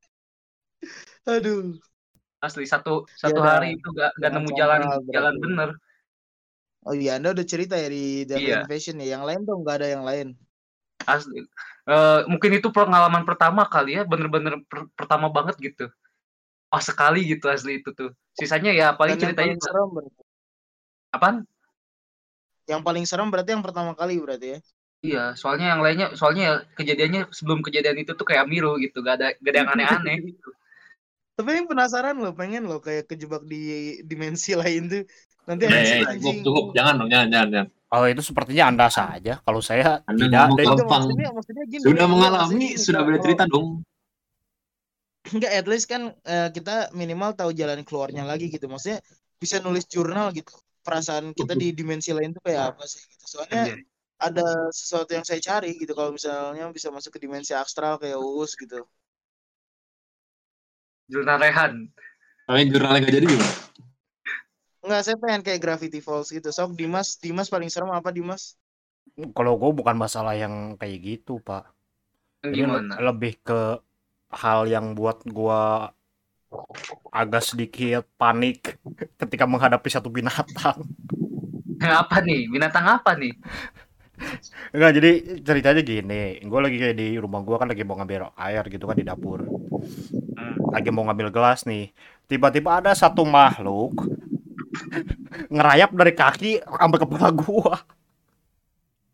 [1.25, 1.75] Aduh.
[2.39, 5.09] Asli satu satu Ya, hari itu gak, gak nemu jalan berarti.
[5.11, 5.69] jalan bener.
[6.85, 8.57] Oh iya, Anda udah cerita ya di The Iya.
[8.61, 9.17] Invasion ya.
[9.17, 10.27] Yang lain dong nggak ada yang lain.
[11.09, 11.41] Asli.
[11.89, 15.89] Eh, mungkin itu pengalaman pertama kali ya, bener-bener per- pertama banget gitu.
[16.69, 18.09] Oh sekali gitu asli itu tuh.
[18.37, 20.21] Sisanya ya paling Dan yang ceritanya paling serem berarti.
[21.15, 21.35] apaan?
[22.69, 24.59] Yang paling serem berarti yang pertama kali berarti ya.
[25.05, 29.21] Iya, soalnya yang lainnya, soalnya ya kejadiannya sebelum kejadian itu tuh kayak Miru gitu, gak
[29.21, 30.15] ada gak ada yang aneh-aneh.
[30.33, 30.49] gitu.
[31.35, 35.03] Tapi yang penasaran loh, pengen loh kayak kejebak di dimensi lain tuh.
[35.45, 37.67] Nanti eh, anjing, eh, cukup, cukup, jangan dong, jangan, jangan, jangan.
[37.93, 39.37] Oh itu sepertinya anda saja.
[39.45, 40.57] Kalau saya Anda tidak.
[40.57, 40.89] Gampang.
[40.89, 41.83] maksudnya, maksudnya gini.
[41.85, 43.67] Sudah mengalami, maksudnya gini, sudah kalau- boleh cerita dong.
[45.35, 48.65] Enggak, at least kan eh, kita minimal tahu jalan keluarnya lagi gitu.
[48.65, 49.05] Maksudnya
[49.37, 50.53] bisa nulis jurnal gitu.
[50.85, 53.25] Perasaan kita di dimensi lain tuh kayak apa sih gitu.
[53.25, 53.77] Soalnya.
[54.15, 58.55] Ada sesuatu yang saya cari gitu kalau misalnya bisa masuk ke dimensi astral kayak Uus
[58.55, 58.87] gitu.
[61.11, 61.91] Jurnal Rehan.
[62.45, 63.55] Tapi jurnalnya gak jadi gimana?
[64.85, 66.49] Enggak, saya pengen kayak Gravity Falls gitu.
[66.53, 68.53] Sok Dimas, Dimas paling serem apa Dimas?
[69.33, 71.73] Kalau gue bukan masalah yang kayak gitu, Pak.
[72.45, 73.01] Ini Gimana?
[73.01, 73.81] le- lebih ke
[74.29, 75.89] hal yang buat gua
[77.09, 78.77] agak sedikit panik
[79.17, 80.85] ketika menghadapi satu binatang.
[81.81, 82.47] Apa nih?
[82.47, 83.33] Binatang apa nih?
[84.75, 85.11] Enggak, jadi
[85.43, 88.95] ceritanya gini, gue lagi kayak di rumah gua kan lagi mau ngambil air gitu kan
[88.95, 89.43] di dapur.
[89.43, 90.55] Hmm.
[90.71, 91.91] Lagi mau ngambil gelas nih.
[92.27, 94.07] Tiba-tiba ada satu makhluk
[95.53, 97.75] ngerayap dari kaki sampai kepala gua.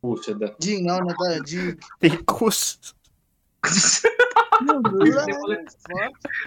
[0.02, 0.50] Buset dah.
[0.58, 1.78] Jing, naon eta jing.
[2.02, 2.94] Tikus.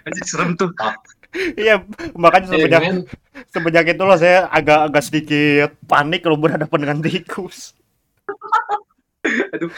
[0.06, 0.74] Anjir serem tuh.
[1.34, 1.82] Iya,
[2.14, 2.98] makanya Eh, semenjak men,
[3.50, 7.74] semenjak itu loh saya agak agak sedikit panik kalau berhadapan dengan tikus.
[9.56, 9.70] Aduh,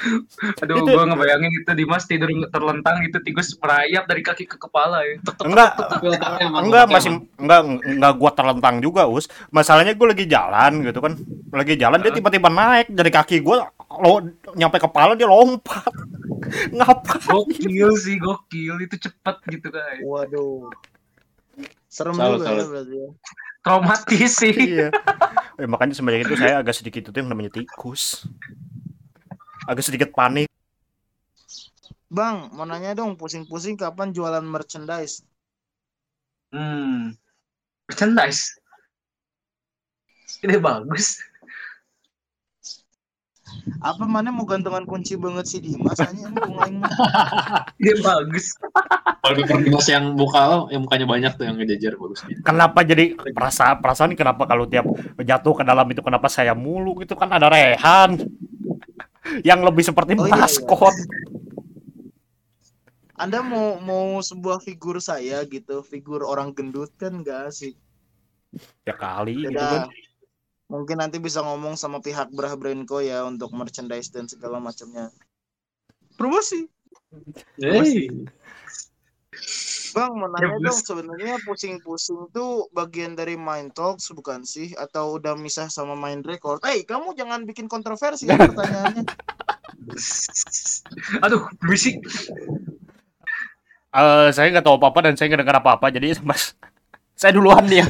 [0.58, 5.22] Itu- gua ngebayangin itu Dimas tidur terlentang gitu tikus merayap dari kaki ke kepala ya.
[5.46, 5.78] Enggak,
[6.50, 9.30] enggak masih enggak enggak gua terlentang juga, Us.
[9.54, 11.14] Masalahnya gue lagi jalan gitu kan.
[11.54, 13.70] Lagi jalan dia tiba-tiba naik dari kaki gua
[14.02, 14.26] lo
[14.58, 15.88] nyampe kepala dia lompat.
[16.76, 17.26] Ngapain?
[17.26, 18.82] Gokil sih, gokil.
[18.82, 20.02] Itu cepet gitu kan.
[20.02, 20.70] Waduh.
[21.86, 22.66] Serem Salut, juga ya salut.
[22.68, 23.08] berarti ya.
[23.64, 24.54] Traumatis sih.
[24.54, 24.88] Iya.
[25.56, 28.28] Eh, makanya semenjak itu saya agak sedikit itu yang namanya tikus.
[29.66, 30.46] Agak sedikit panik.
[32.06, 35.26] Bang, mau nanya dong, pusing-pusing kapan jualan merchandise?
[36.54, 37.18] Hmm.
[37.90, 38.54] Merchandise.
[40.46, 41.18] Ini bagus.
[43.82, 46.30] Apa mana mau gantungan kunci banget si Dimas hanya.
[47.82, 48.54] Ini bagus.
[49.26, 52.38] Kalau Dimas yang muka oh, yang mukanya banyak tuh yang ngejajar bagus nih.
[52.46, 54.86] Kenapa jadi perasaan perasaan ini kenapa kalau tiap
[55.18, 58.22] jatuh ke dalam itu kenapa saya mulu gitu kan ada Rehan
[59.44, 60.40] yang lebih seperti Oh, iya, iya.
[60.46, 60.96] maskot.
[63.16, 67.72] Anda mau mau sebuah figur saya gitu, figur orang gendut kan enggak sih?
[68.84, 69.88] Ya kali gitu Beda.
[69.88, 69.88] kan.
[70.66, 75.08] Mungkin nanti bisa ngomong sama pihak Brah Brandco ya untuk merchandise dan segala macamnya.
[76.20, 76.68] Promosi.
[77.56, 78.10] Hey.
[79.96, 80.84] Bang, mau nanya Ya, dong, Bus.
[80.84, 84.76] sebenarnya pusing-pusing tuh bagian dari Mind Talks bukan sih?
[84.76, 86.60] Atau udah misah sama Mind Record?
[86.68, 89.08] Eh, kamu jangan bikin kontroversi ya pertanyaannya.
[91.24, 91.96] Aduh, berisik.
[93.96, 96.52] Eh, saya nggak tahu apa-apa dan saya nggak dengar apa-apa jadi mas
[97.16, 97.88] saya duluan dia.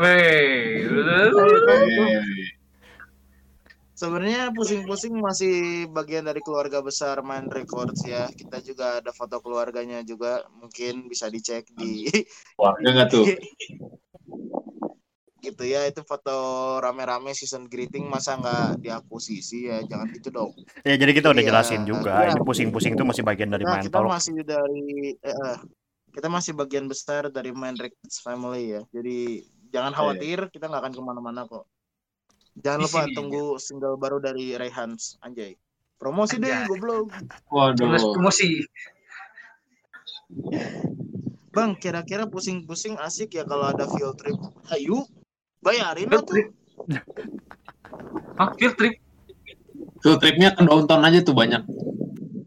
[0.00, 0.88] Weh.
[3.96, 8.28] Sebenarnya pusing-pusing masih bagian dari keluarga besar Mind Records ya.
[8.28, 12.04] Kita juga ada foto keluarganya juga, mungkin bisa dicek di
[12.60, 13.24] Wah, enggak tuh.
[15.40, 15.88] gitu ya.
[15.88, 16.36] Itu foto
[16.84, 19.80] rame-rame season greeting masa nggak diakuisisi ya?
[19.88, 20.52] Jangan gitu dong.
[20.84, 22.12] Ya jadi kita udah Iya, jelasin juga.
[22.20, 22.36] iya.
[22.36, 24.12] Ini pusing-pusing itu masih bagian dari Nah, kita mental.
[24.12, 25.56] masih dari eh, eh,
[26.12, 28.84] kita masih bagian besar dari Mind Records family ya.
[28.92, 29.40] Jadi
[29.72, 29.98] jangan Iya.
[30.04, 31.64] khawatir, kita nggak akan ke mana-mana kok.
[32.56, 35.56] Jangan lupa sini tunggu single baru dari Rayhans, anjay.
[35.96, 36.68] Promosi deh, Anjay.
[36.68, 37.08] goblok.
[37.48, 38.12] Waduh.
[38.12, 38.60] Promosi.
[41.50, 44.36] Bang, kira-kira pusing-pusing asik ya kalau ada field trip.
[44.68, 45.08] Ayo,
[45.58, 46.34] bayarin lah Field tuh.
[46.34, 46.48] trip.
[48.36, 48.94] Hah, field trip?
[49.98, 51.64] Field tripnya ke downtown aja tuh banyak.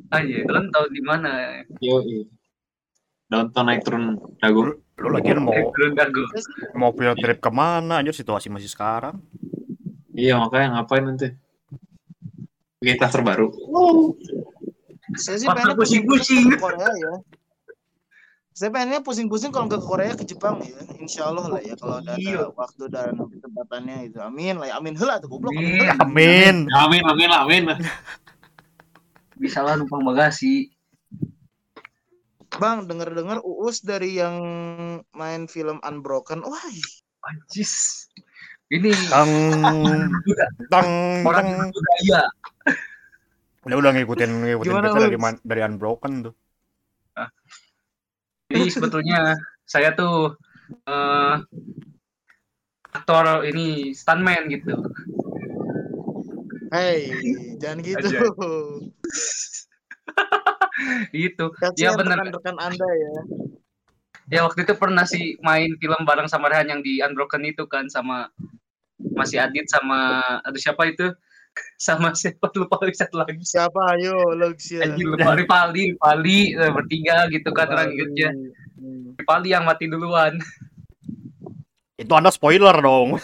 [0.10, 1.62] Aja, kalian tahu di mana?
[1.80, 2.02] Yo,
[3.26, 4.78] Downtown naik turun dago.
[5.00, 6.22] Lu lagi mau Eh, Turun Dago.
[6.76, 8.02] mau field trip ke mana?
[8.02, 9.22] Anjir situasi masih sekarang.
[10.20, 11.32] Iya makanya ngapain nanti?
[12.84, 13.48] Bikin terbaru.
[15.16, 16.60] Saya sih pengennya pusing-pusing.
[16.60, 17.14] Korea ya.
[18.52, 20.76] Saya pengennya pusing-pusing kalau nggak ke Korea ke Jepang ya.
[21.00, 22.52] Insya Allah lah ya kalau ada, Iya.
[22.52, 24.20] ada waktu dan kesempatannya itu.
[24.20, 24.76] Amin lah ya.
[24.76, 25.56] Amin hela tuh goblok.
[25.56, 25.88] Amin.
[26.04, 26.56] Amin.
[26.68, 27.04] Amin.
[27.08, 27.64] Amin, amin, amin.
[29.40, 30.76] Bisa lah numpang bagasi.
[32.60, 34.36] Bang, denger-dengar Uus dari yang
[35.16, 36.44] main film Unbroken.
[36.44, 36.60] Wah,
[37.24, 38.09] Anjis.
[38.70, 39.32] Ini Tang
[40.74, 40.90] tang
[41.26, 41.70] orang tang.
[41.74, 42.22] budaya.
[43.66, 46.34] Dia udah ngikutin ngikutin Gimana, kita dari dari Unbroken tuh.
[48.50, 50.38] Jadi sebetulnya saya tuh
[50.86, 51.36] eh
[52.94, 54.74] aktor ini stuntman gitu.
[56.70, 57.10] hey,
[57.62, 58.06] jangan gitu.
[61.12, 61.52] Gitu.
[61.60, 62.16] Kasihan Ya, bener.
[62.24, 63.14] rekan-rekan Anda ya.
[64.32, 67.92] Ya waktu itu pernah sih main film bareng sama Rehan yang di Unbroken itu kan
[67.92, 68.32] sama
[69.20, 70.00] masih Adit sama
[70.42, 71.12] aduh siapa itu
[71.78, 74.86] sama siapa lupa lagi satu lagi Siapa ayo Luxia.
[74.86, 78.32] anjir lupa Ripali Ripali eh, bertiga gitu kan orang ingetnya
[78.80, 79.12] Hmm.
[79.14, 80.40] Ripali yang mati duluan
[81.94, 83.20] Itu Anda spoiler dong.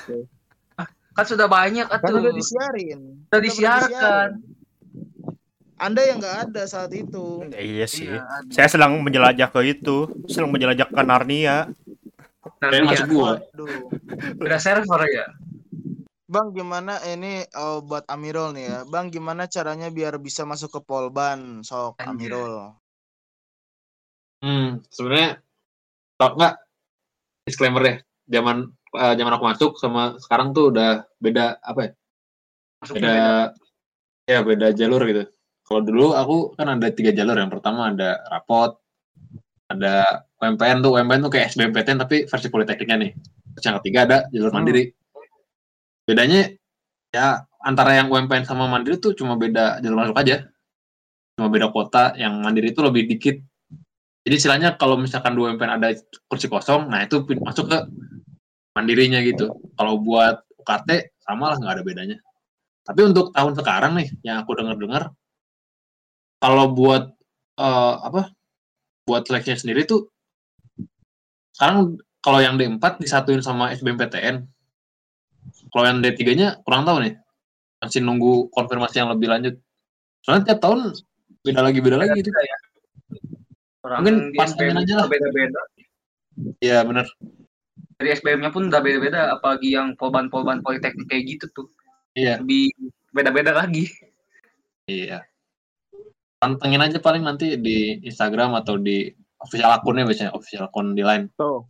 [1.15, 2.19] Kan sudah banyak Kan atuh.
[2.19, 2.99] udah disiarin.
[2.99, 4.29] Udah Udah disiarkan.
[5.75, 7.47] Anda yang nggak ada saat itu.
[7.51, 8.03] Iya sih.
[8.08, 8.27] Iya.
[8.47, 11.71] Saya sedang menjelajah ke itu, sedang menjelajah ke Narnia.
[12.60, 13.39] Nah, Kayak masuk gua.
[13.39, 13.79] Waduh.
[14.36, 15.25] Udah server ya.
[16.25, 18.77] Bang gimana ini oh, buat Amirul nih ya.
[18.89, 22.09] Bang gimana caranya biar bisa masuk ke Polban sok Anjay.
[22.09, 22.73] Amirul.
[24.41, 25.41] Hmm, sebenarnya
[26.17, 26.55] tau nggak
[27.45, 27.97] disclaimer deh.
[28.25, 28.57] Zaman
[28.97, 31.91] eh, zaman aku masuk sama sekarang tuh udah beda apa ya?
[32.81, 34.33] Masuknya Beda, beda.
[34.33, 35.23] ya beda jalur gitu.
[35.65, 37.38] Kalau dulu aku kan ada tiga jalur.
[37.38, 38.81] Yang pertama ada rapot,
[39.69, 40.97] ada UMPN tuh.
[40.97, 43.11] UMPN tuh kayak SBMPTN tapi versi politekniknya nih.
[43.57, 45.04] Terus yang ketiga ada jalur Hmm.
[46.05, 46.53] Bedanya
[47.09, 50.45] ya antara yang UMPN sama mandiri tuh cuma beda jalur masuk aja.
[51.35, 52.13] Cuma beda kota.
[52.15, 53.37] Yang mandiri itu lebih dikit.
[54.25, 55.93] Jadi istilahnya kalau misalkan dua UMPN ada
[56.25, 57.77] kursi kosong, nah itu masuk ke
[58.73, 59.53] mandirinya gitu.
[59.77, 62.17] Kalau buat UKT sama lah nggak ada bedanya.
[62.85, 65.13] Tapi untuk tahun sekarang nih yang aku dengar-dengar
[66.41, 67.13] kalau buat
[67.57, 68.29] eh, apa?
[69.05, 70.09] Buat seleksinya sendiri tuh
[71.55, 74.54] sekarang kalau yang D4 disatuin sama SBMPTN.
[75.75, 77.19] Kalau yang D3-nya kurang tahu nih.
[77.83, 79.59] Masih nunggu konfirmasi yang lebih lanjut.
[80.23, 80.95] Soalnya tiap tahun
[81.43, 82.31] beda lagi beda lagi gitu.
[82.31, 82.57] Ya.
[83.83, 85.05] Orang Mungkin SBM aja lah.
[85.11, 85.61] beda-beda.
[86.63, 87.05] Iya bener.
[87.99, 91.67] Dari SBM-nya pun udah beda-beda, apalagi yang polban-polban politeknik kayak gitu tuh.
[92.15, 92.39] Iya.
[92.39, 92.71] Lebih
[93.11, 93.91] beda-beda lagi.
[94.88, 95.27] Iya.
[96.39, 99.11] Pantengin aja paling nanti di Instagram atau di
[99.43, 101.27] official akunnya biasanya official akun di line.
[101.35, 101.67] Tuh.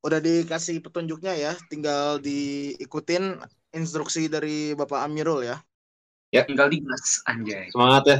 [0.00, 3.36] Udah dikasih petunjuknya ya, tinggal diikutin
[3.76, 5.60] instruksi dari Bapak Amirul ya.
[6.32, 7.68] Tinggal di gas anjay.
[7.68, 8.18] Semangat ya.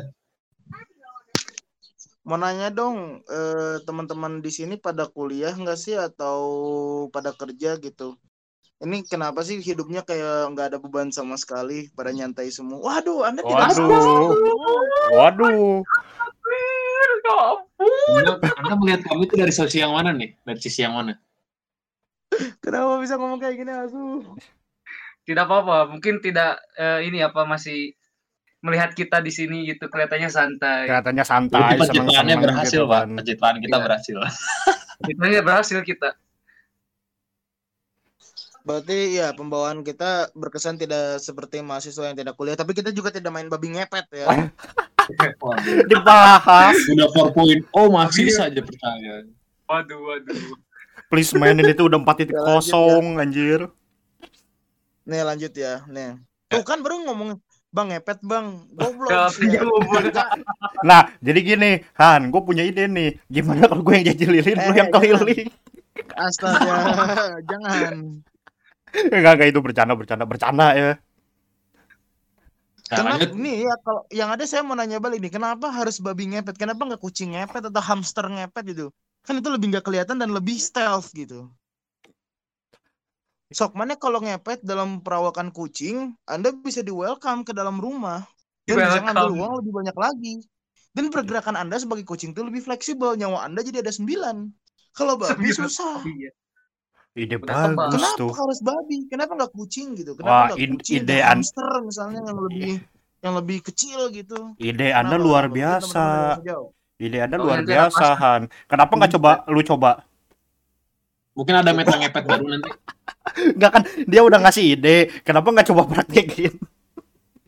[2.21, 6.39] Mau nanya dong, eh, teman-teman di sini pada kuliah nggak sih atau
[7.09, 8.21] pada kerja gitu?
[8.81, 12.81] Ini kenapa sih hidupnya kayak nggak ada beban sama sekali, pada nyantai semua?
[12.81, 13.77] Waduh, Anda tidak Waduh.
[13.77, 13.97] sama.
[15.17, 15.81] Waduh.
[17.31, 17.93] Ya ampun.
[18.21, 20.35] Anda, anda melihat kami itu dari sisi yang mana nih?
[20.43, 21.15] Dari sisi yang mana?
[22.65, 24.23] Kenapa bisa ngomong kayak gini, Asu?
[25.27, 27.95] Tidak apa-apa, mungkin tidak eh, ini apa masih
[28.61, 30.85] melihat kita di sini gitu kelihatannya santai.
[30.89, 33.01] Kelihatannya santai, Berarti pencitraannya seneng-seneng berhasil, gitu Pak.
[33.01, 33.09] kan.
[33.17, 33.85] Pencitraan kita Iya.
[33.85, 34.17] berhasil.
[35.01, 36.09] Kita berhasil kita.
[38.61, 43.33] Berarti ya pembawaan kita berkesan tidak seperti mahasiswa yang tidak kuliah, tapi kita juga tidak
[43.33, 44.29] main babi ngepet ya.
[45.89, 46.77] Dibahas.
[46.93, 49.25] Udah 4.0 oh, masih saja percaya.
[49.65, 50.37] Waduh, waduh.
[51.11, 53.67] Please mainin itu udah 4.0 anjir.
[55.05, 56.15] Nih lanjut ya, nih.
[56.47, 59.11] Tuh kan baru ngomong Bang ngepet bang, goblok.
[59.15, 59.63] Ya, Ya.
[60.89, 63.15] Nah, jadi gini, Han, gue punya ide nih.
[63.31, 65.47] Gimana kalau gue yang jadi lilin, lu Eh, yang keliling?
[66.19, 66.75] Astaga,
[67.51, 67.95] jangan.
[68.91, 70.91] Enggak, enggak itu bercanda, bercanda, bercanda ya.
[72.91, 73.31] Nah, Kenapa lanjut.
[73.39, 76.59] nih ya kalau yang ada saya mau nanya balik nih, kenapa harus babi ngepet?
[76.59, 78.91] Kenapa nggak kucing ngepet atau hamster ngepet gitu?
[79.21, 81.51] Kan itu lebih nggak kelihatan dan lebih stealth gitu.
[83.51, 88.23] Sok mana kalau ngepet dalam perawakan kucing, Anda bisa di welcome ke dalam rumah
[88.63, 89.41] dan bisa ngambil Welcome.
[89.43, 90.35] uang lebih banyak lagi.
[90.91, 94.37] Dan pergerakan Anda sebagai kucing itu lebih fleksibel, nyawa Anda jadi ada sembilan.
[94.91, 95.59] Kalau babi Sembilan.
[95.67, 95.97] susah.
[96.03, 96.31] Iya.
[97.11, 98.33] Ide Udah bagus Kenapa tuh.
[98.33, 98.99] harus babi?
[99.07, 100.15] Kenapa nggak kucing gitu?
[100.15, 100.95] Wah, Kenapa nggak ide- kucing?
[101.03, 102.73] ide an- hamster misalnya yang lebih
[103.21, 104.39] yang lebih kecil gitu.
[104.57, 105.27] Ide Anda Kenapa?
[105.27, 105.91] luar biasa.
[105.91, 106.71] teman-teman bisa jawab.
[107.01, 108.21] Ide Anda Oh, luar biasa, apa?
[108.21, 108.43] Han.
[108.69, 110.05] Kenapa nggak coba lu coba?
[111.33, 112.69] Mungkin ada meta ngepet baru nanti.
[113.57, 115.09] Enggak kan dia udah ngasih ide.
[115.25, 116.53] Kenapa nggak coba praktekin?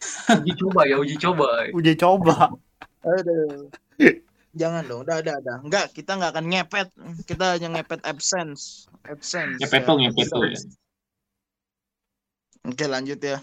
[0.42, 1.68] Uji coba ya, uji coba.
[1.70, 2.50] Uji coba.
[3.06, 3.70] Aduh.
[4.60, 5.56] Jangan dong, udah, udah, udah.
[5.64, 6.88] Enggak, kita nggak akan ngepet.
[7.24, 8.90] Kita hanya ngepet absence.
[9.08, 9.56] Absence.
[9.62, 9.88] Ngepet ya.
[9.88, 10.60] tuh, ngepet tuh ya.
[12.68, 13.38] Oke, lanjut ya.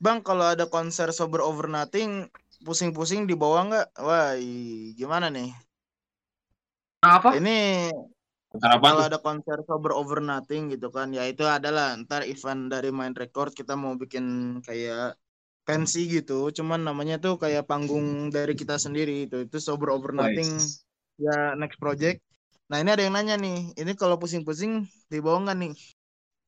[0.00, 2.32] Bang, kalau ada konser sober over nothing,
[2.64, 3.86] pusing-pusing di bawah nggak?
[4.00, 4.32] Wah,
[4.96, 5.52] gimana nih?
[7.04, 7.36] Apa?
[7.36, 7.92] Ini
[8.54, 12.70] Bentar apa kalau ada konser sober over nothing gitu kan, ya itu adalah ntar event
[12.70, 15.18] dari Mind Record kita mau bikin kayak
[15.66, 20.54] pensi gitu, cuman namanya tuh kayak panggung dari kita sendiri itu itu sober over nothing
[21.18, 22.22] ya next project.
[22.70, 25.74] Nah ini ada yang nanya nih, ini kalau pusing-pusing dibawa nggak nih?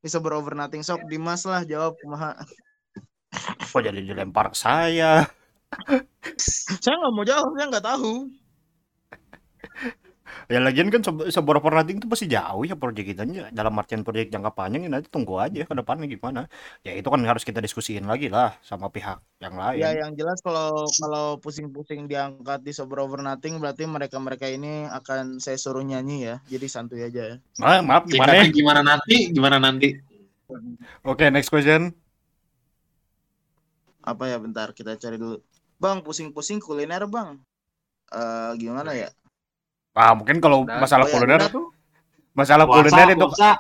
[0.07, 2.39] Ini sober over nothing sok Dimas lah jawab kumaha.
[3.67, 5.27] Kok jadi dilempar ke saya?
[6.85, 8.11] Saya nggak mau jawab, saya nggak tahu.
[10.51, 13.23] Ya lagian kan se- seberapa rating itu pasti jauh ya proyek kita
[13.55, 16.41] dalam artian proyek jangka panjang ya nanti tunggu aja ke depannya gimana.
[16.87, 19.79] Ya itu kan harus kita diskusiin lagi lah sama pihak yang lain.
[19.83, 25.39] Ya yang jelas kalau kalau pusing-pusing diangkat di sober over nothing berarti mereka-mereka ini akan
[25.39, 26.35] saya suruh nyanyi ya.
[26.51, 27.37] Jadi santuy aja ya.
[27.61, 28.33] Ma- maaf gimana?
[28.33, 29.17] Singkatnya gimana nanti?
[29.35, 29.89] Gimana nanti?
[31.05, 31.95] Oke, next question.
[34.11, 35.37] apa ya bentar kita cari dulu.
[35.77, 37.41] Bang, pusing-pusing kuliner, Bang.
[38.13, 39.11] Eh gimana ya?
[39.97, 41.67] Ah, mungkin kalau Nah, masalah Oh ya, kuliner tuh
[42.37, 43.51] masalah Puasa, kuliner itu puasa.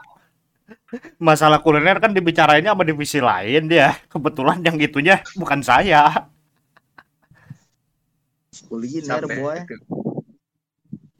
[1.28, 3.96] masalah kuliner kan dibicarainnya sama divisi lain dia.
[4.12, 6.28] Kebetulan yang itunya bukan saya.
[8.68, 9.58] Kuliner, Sampai boy.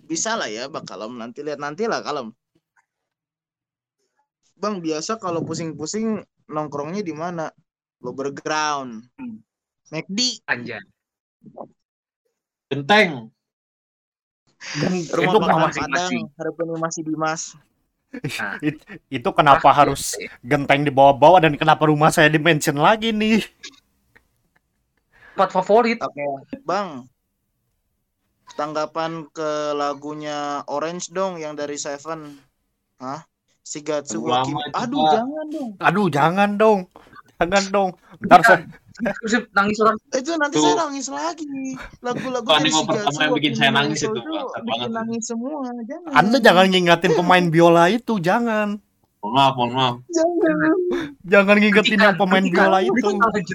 [0.07, 1.19] Bisa lah ya, Bang Kalem.
[1.19, 2.33] Nanti lihat nanti lah, Kalem.
[4.57, 7.53] Bang, biasa kalau pusing-pusing nongkrongnya di mana?
[8.01, 9.05] Lower ground.
[9.21, 9.41] Hmm.
[9.91, 10.83] McD, Anjay.
[12.67, 13.31] Genteng.
[14.83, 16.25] Dan rumah itu makan kenapa masing-masing?
[16.35, 17.43] harapan masih Dimas.
[18.17, 18.57] Nah,
[19.19, 20.03] itu kenapa terakhir, harus
[20.41, 23.45] genteng dibawa-bawa dan kenapa rumah saya dimention lagi nih?
[25.37, 26.25] tempat favorit Oke,
[26.65, 27.05] Bang.
[28.57, 32.41] Tanggapan ke lagunya Orange dong yang dari Seven.
[32.97, 33.21] Hah?
[33.61, 35.13] Shigatsu Aduh, Pak.
[35.13, 35.71] jangan dong.
[35.77, 36.81] Aduh, jangan dong.
[37.37, 37.91] Jangan dong.
[38.25, 38.65] Ntar saya
[38.97, 40.65] Terus nangis orang Itu nanti Tuh.
[40.65, 41.77] saya nangis lagi.
[42.01, 44.89] Lagu-lagu pertama yang bikin saya nangis itu, bikin banget.
[44.97, 45.69] nangis semua.
[45.85, 46.11] Jangan.
[46.17, 48.81] Anda jangan ngingetin pemain biola itu, jangan.
[49.21, 49.95] Mohon maaf, mohon maaf.
[50.09, 50.77] Jangan.
[51.29, 52.91] Jangan ngingetin yang pemain biola Udah,
[53.37, 53.55] itu.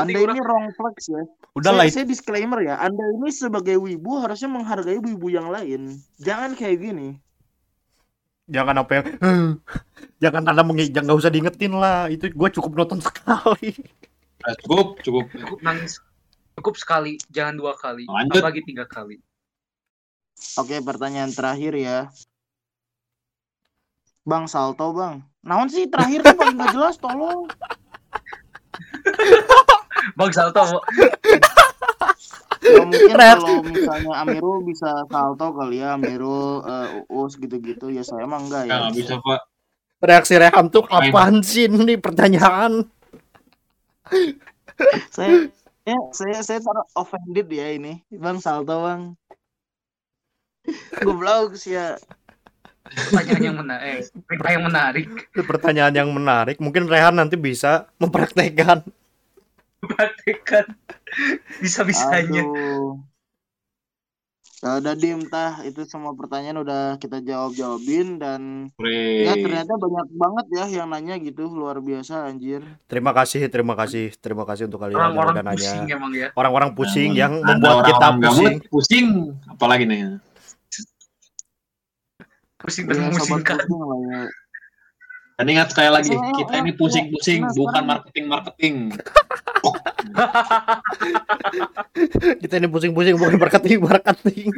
[0.00, 1.22] Anda ini wrong flex ya.
[1.52, 2.80] Udahlah saya, saya disclaimer ya.
[2.80, 6.00] Anda ini sebagai wibu harusnya menghargai wibu yang lain.
[6.22, 7.18] Jangan kayak gini.
[8.50, 9.06] Jangan apa yang
[10.22, 13.72] jangan anda mengi jangan nggak usah diingetin lah itu gue cukup nonton sekali
[14.40, 15.24] Eh, cukup, cukup.
[15.30, 16.00] cukup nangis
[16.56, 18.40] cukup sekali jangan dua kali Lanjut.
[18.40, 19.16] apalagi tiga kali
[20.56, 22.08] Oke, pertanyaan terakhir ya.
[24.24, 25.20] Bang Salto, Bang.
[25.44, 27.44] Naon sih terakhir tuh paling gak jelas, tolong.
[30.16, 30.80] bang Salto
[32.70, 38.24] Ya, mungkin kalau misalnya Amiru bisa Salto kali ya, Amiru eh, Uus gitu-gitu ya saya
[38.24, 38.76] emang enggak Ya, ya.
[38.80, 39.40] nggak bisa, Pak.
[40.00, 42.88] reaksi Rehan tuh apaan sih ini pertanyaan
[45.12, 45.52] Saya
[45.84, 48.00] ya, saya saya taruh offended ya ini.
[48.08, 49.14] Bang Salto, Bang.
[51.00, 51.96] Goblok sih ya.
[52.90, 57.86] pertanyaan yang menarik eh, pertanyaan yang menarik Itu pertanyaan yang menarik mungkin Rehan nanti bisa
[58.02, 58.82] mempraktekkan
[59.84, 60.64] praktekkan
[61.60, 63.00] bisa bisanya Aduh.
[64.60, 70.12] Ya udah dim tah itu semua pertanyaan udah kita jawab jawabin dan ya ternyata banyak
[70.12, 72.60] banget ya yang nanya gitu luar biasa anjir.
[72.84, 76.28] terima kasih terima kasih terima kasih untuk kalian yang orang-orang udah nanya pusing emang ya
[76.36, 79.08] orang-orang pusing yang Ada membuat orang kita gabut, pusing Pusing.
[79.48, 80.00] Apalagi nih?
[82.60, 84.20] pusing dan Ya, sobat memusingkan pusing lah ya.
[85.40, 88.92] Dan ingat sekali lagi, Soalnya, kita ya, ini pusing-pusing, bukan marketing-marketing.
[92.44, 94.52] kita ini pusing-pusing bukan marketing marketing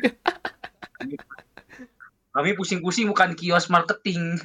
[2.32, 4.40] kami pusing-pusing bukan kios marketing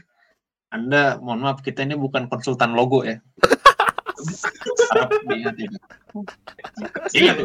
[0.68, 3.24] Anda, mohon maaf, kita ini bukan konsultan logo ya.
[4.92, 5.56] Harap diingat.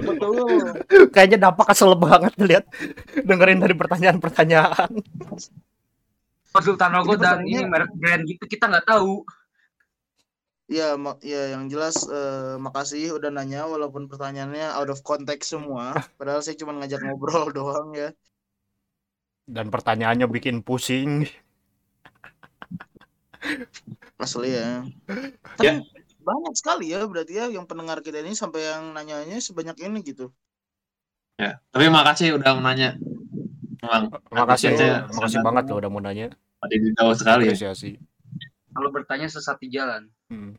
[0.02, 0.74] Betul.
[1.14, 2.66] kayaknya dapat kesel banget lihat
[3.14, 4.90] dengerin dari pertanyaan-pertanyaan
[6.52, 9.24] konsultan logo dan ini merek brand gitu kita nggak tahu
[10.72, 15.92] Ya, mak ya yang jelas eh, makasih udah nanya walaupun pertanyaannya out of context semua.
[16.16, 18.08] Padahal saya cuma ngajak ngobrol doang ya.
[19.42, 21.26] dan pertanyaannya bikin pusing
[24.16, 24.86] Asli ya.
[25.60, 25.82] Ya.
[25.82, 29.98] Tapi banyak sekali ya berarti ya yang pendengar kita ini sampai yang nanyanya sebanyak ini
[30.06, 30.30] gitu.
[31.36, 32.94] Ya, tapi makasih udah nanya.
[33.82, 36.30] Memang makasih Saya makasih sangat- banget loh udah mau nanya
[36.62, 37.50] tadi tahu sekali ya.
[37.50, 37.90] apresiasi
[38.70, 40.54] kalau bertanya sesat di jalan Hmm.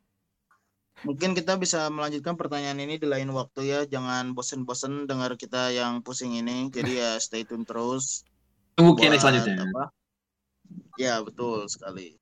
[1.01, 3.79] Mungkin kita bisa melanjutkan pertanyaan ini di lain waktu ya.
[3.83, 6.69] Jangan bosen-bosen dengar kita yang pusing ini.
[6.69, 8.23] Jadi ya stay tune terus.
[8.77, 9.65] Tunggu Q&A selanjutnya.
[9.65, 9.91] apa.
[10.95, 12.15] Ya betul sekali.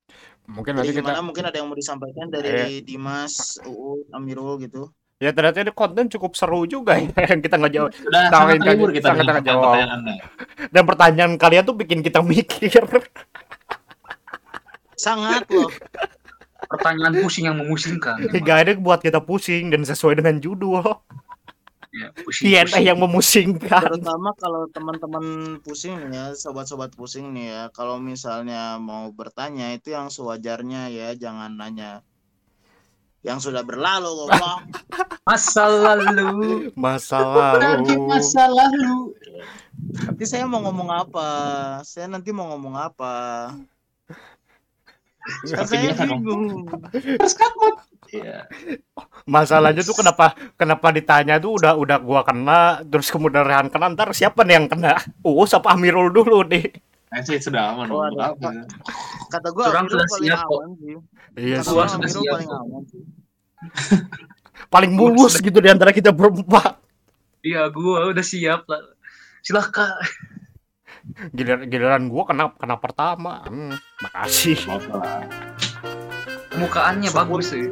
[0.48, 4.90] mungkin Jadi nanti kita gimana mungkin ada yang mau disampaikan dari Dimas, Uu, Amirul gitu.
[5.22, 8.58] Ya ternyata ini konten cukup seru juga ya yang kita nggak jawab Sudah Tahu sangat
[8.66, 9.62] terhibur kita sangat dengan jawab.
[9.62, 10.14] pertanyaan Anda.
[10.74, 12.82] dan pertanyaan kalian tuh bikin kita mikir
[14.98, 15.70] Sangat loh.
[16.70, 20.82] pertanyaan pusing yang memusingkan hingga ada buat kita pusing dan sesuai dengan judul
[21.92, 22.84] ya, pusing, pusing.
[22.86, 25.26] yang memusingkan Terutama kalau teman-teman
[25.66, 27.62] pusing nih ya, sobat-sobat pusing nih ya.
[27.76, 32.06] Kalau misalnya mau bertanya itu yang sewajarnya ya, jangan nanya
[33.22, 34.60] yang sudah berlalu goblok.
[35.28, 39.14] masa lalu masa lalu masa lalu.
[39.92, 41.30] Nanti saya mau ngomong apa?
[41.86, 43.14] Saya nanti mau ngomong apa?
[45.46, 46.22] Kan Seperti saya dong.
[46.26, 46.66] bingung.
[48.12, 48.44] Iya.
[49.24, 54.12] masalahnya tuh kenapa kenapa ditanya tuh udah udah gua kena terus kemudian Rehan kena ntar
[54.12, 56.76] siapa nih yang kena oh siapa Amirul dulu nih
[57.20, 57.92] sih sudah aman.
[57.92, 58.64] Oh, ada Apa?
[59.28, 60.62] Kata gua Orang sudah siap kok.
[61.36, 63.04] iya sudah siap paling aman sih.
[64.74, 66.80] paling mulus gitu di antara kita berempat.
[67.44, 68.80] Iya, gua udah siap lah.
[69.44, 69.92] Silakan.
[71.36, 73.44] Giliran, giliran gua kena kena pertama.
[73.44, 74.56] Hmm, makasih.
[76.56, 77.68] Mukaannya bagus sih.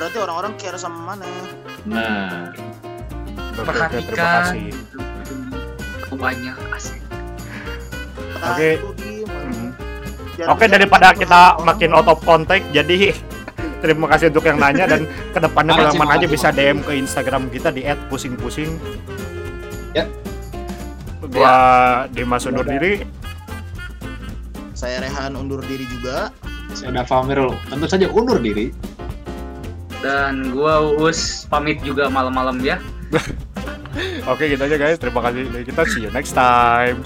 [0.00, 1.26] Berarti orang-orang care sama mana?
[1.84, 2.50] Nah,
[3.54, 4.72] Perhatikan.
[6.14, 7.03] banyak asik.
[8.36, 8.68] Oke.
[8.96, 9.70] Diem, Hmm.
[10.50, 13.14] Oke jangan daripada kita makin out of contact jadi
[13.84, 16.64] terima kasih untuk yang nanya dan ke depannya kalau mana aja makasih, bisa makasih.
[16.72, 18.70] DM ke Instagram kita di @pusing-pusing.
[19.94, 20.08] Ya.
[21.22, 21.54] Gua
[22.10, 23.06] Dimas undur diri.
[24.74, 26.34] Saya Rehan undur diri juga.
[26.74, 27.54] saya ada Famirul.
[27.70, 28.74] Tentu saja undur diri.
[30.02, 32.82] Dan gua Uus pamit juga malam-malam ya.
[34.30, 34.98] Oke gitu aja guys.
[34.98, 35.46] Terima kasih.
[35.62, 36.98] Kita see you next time.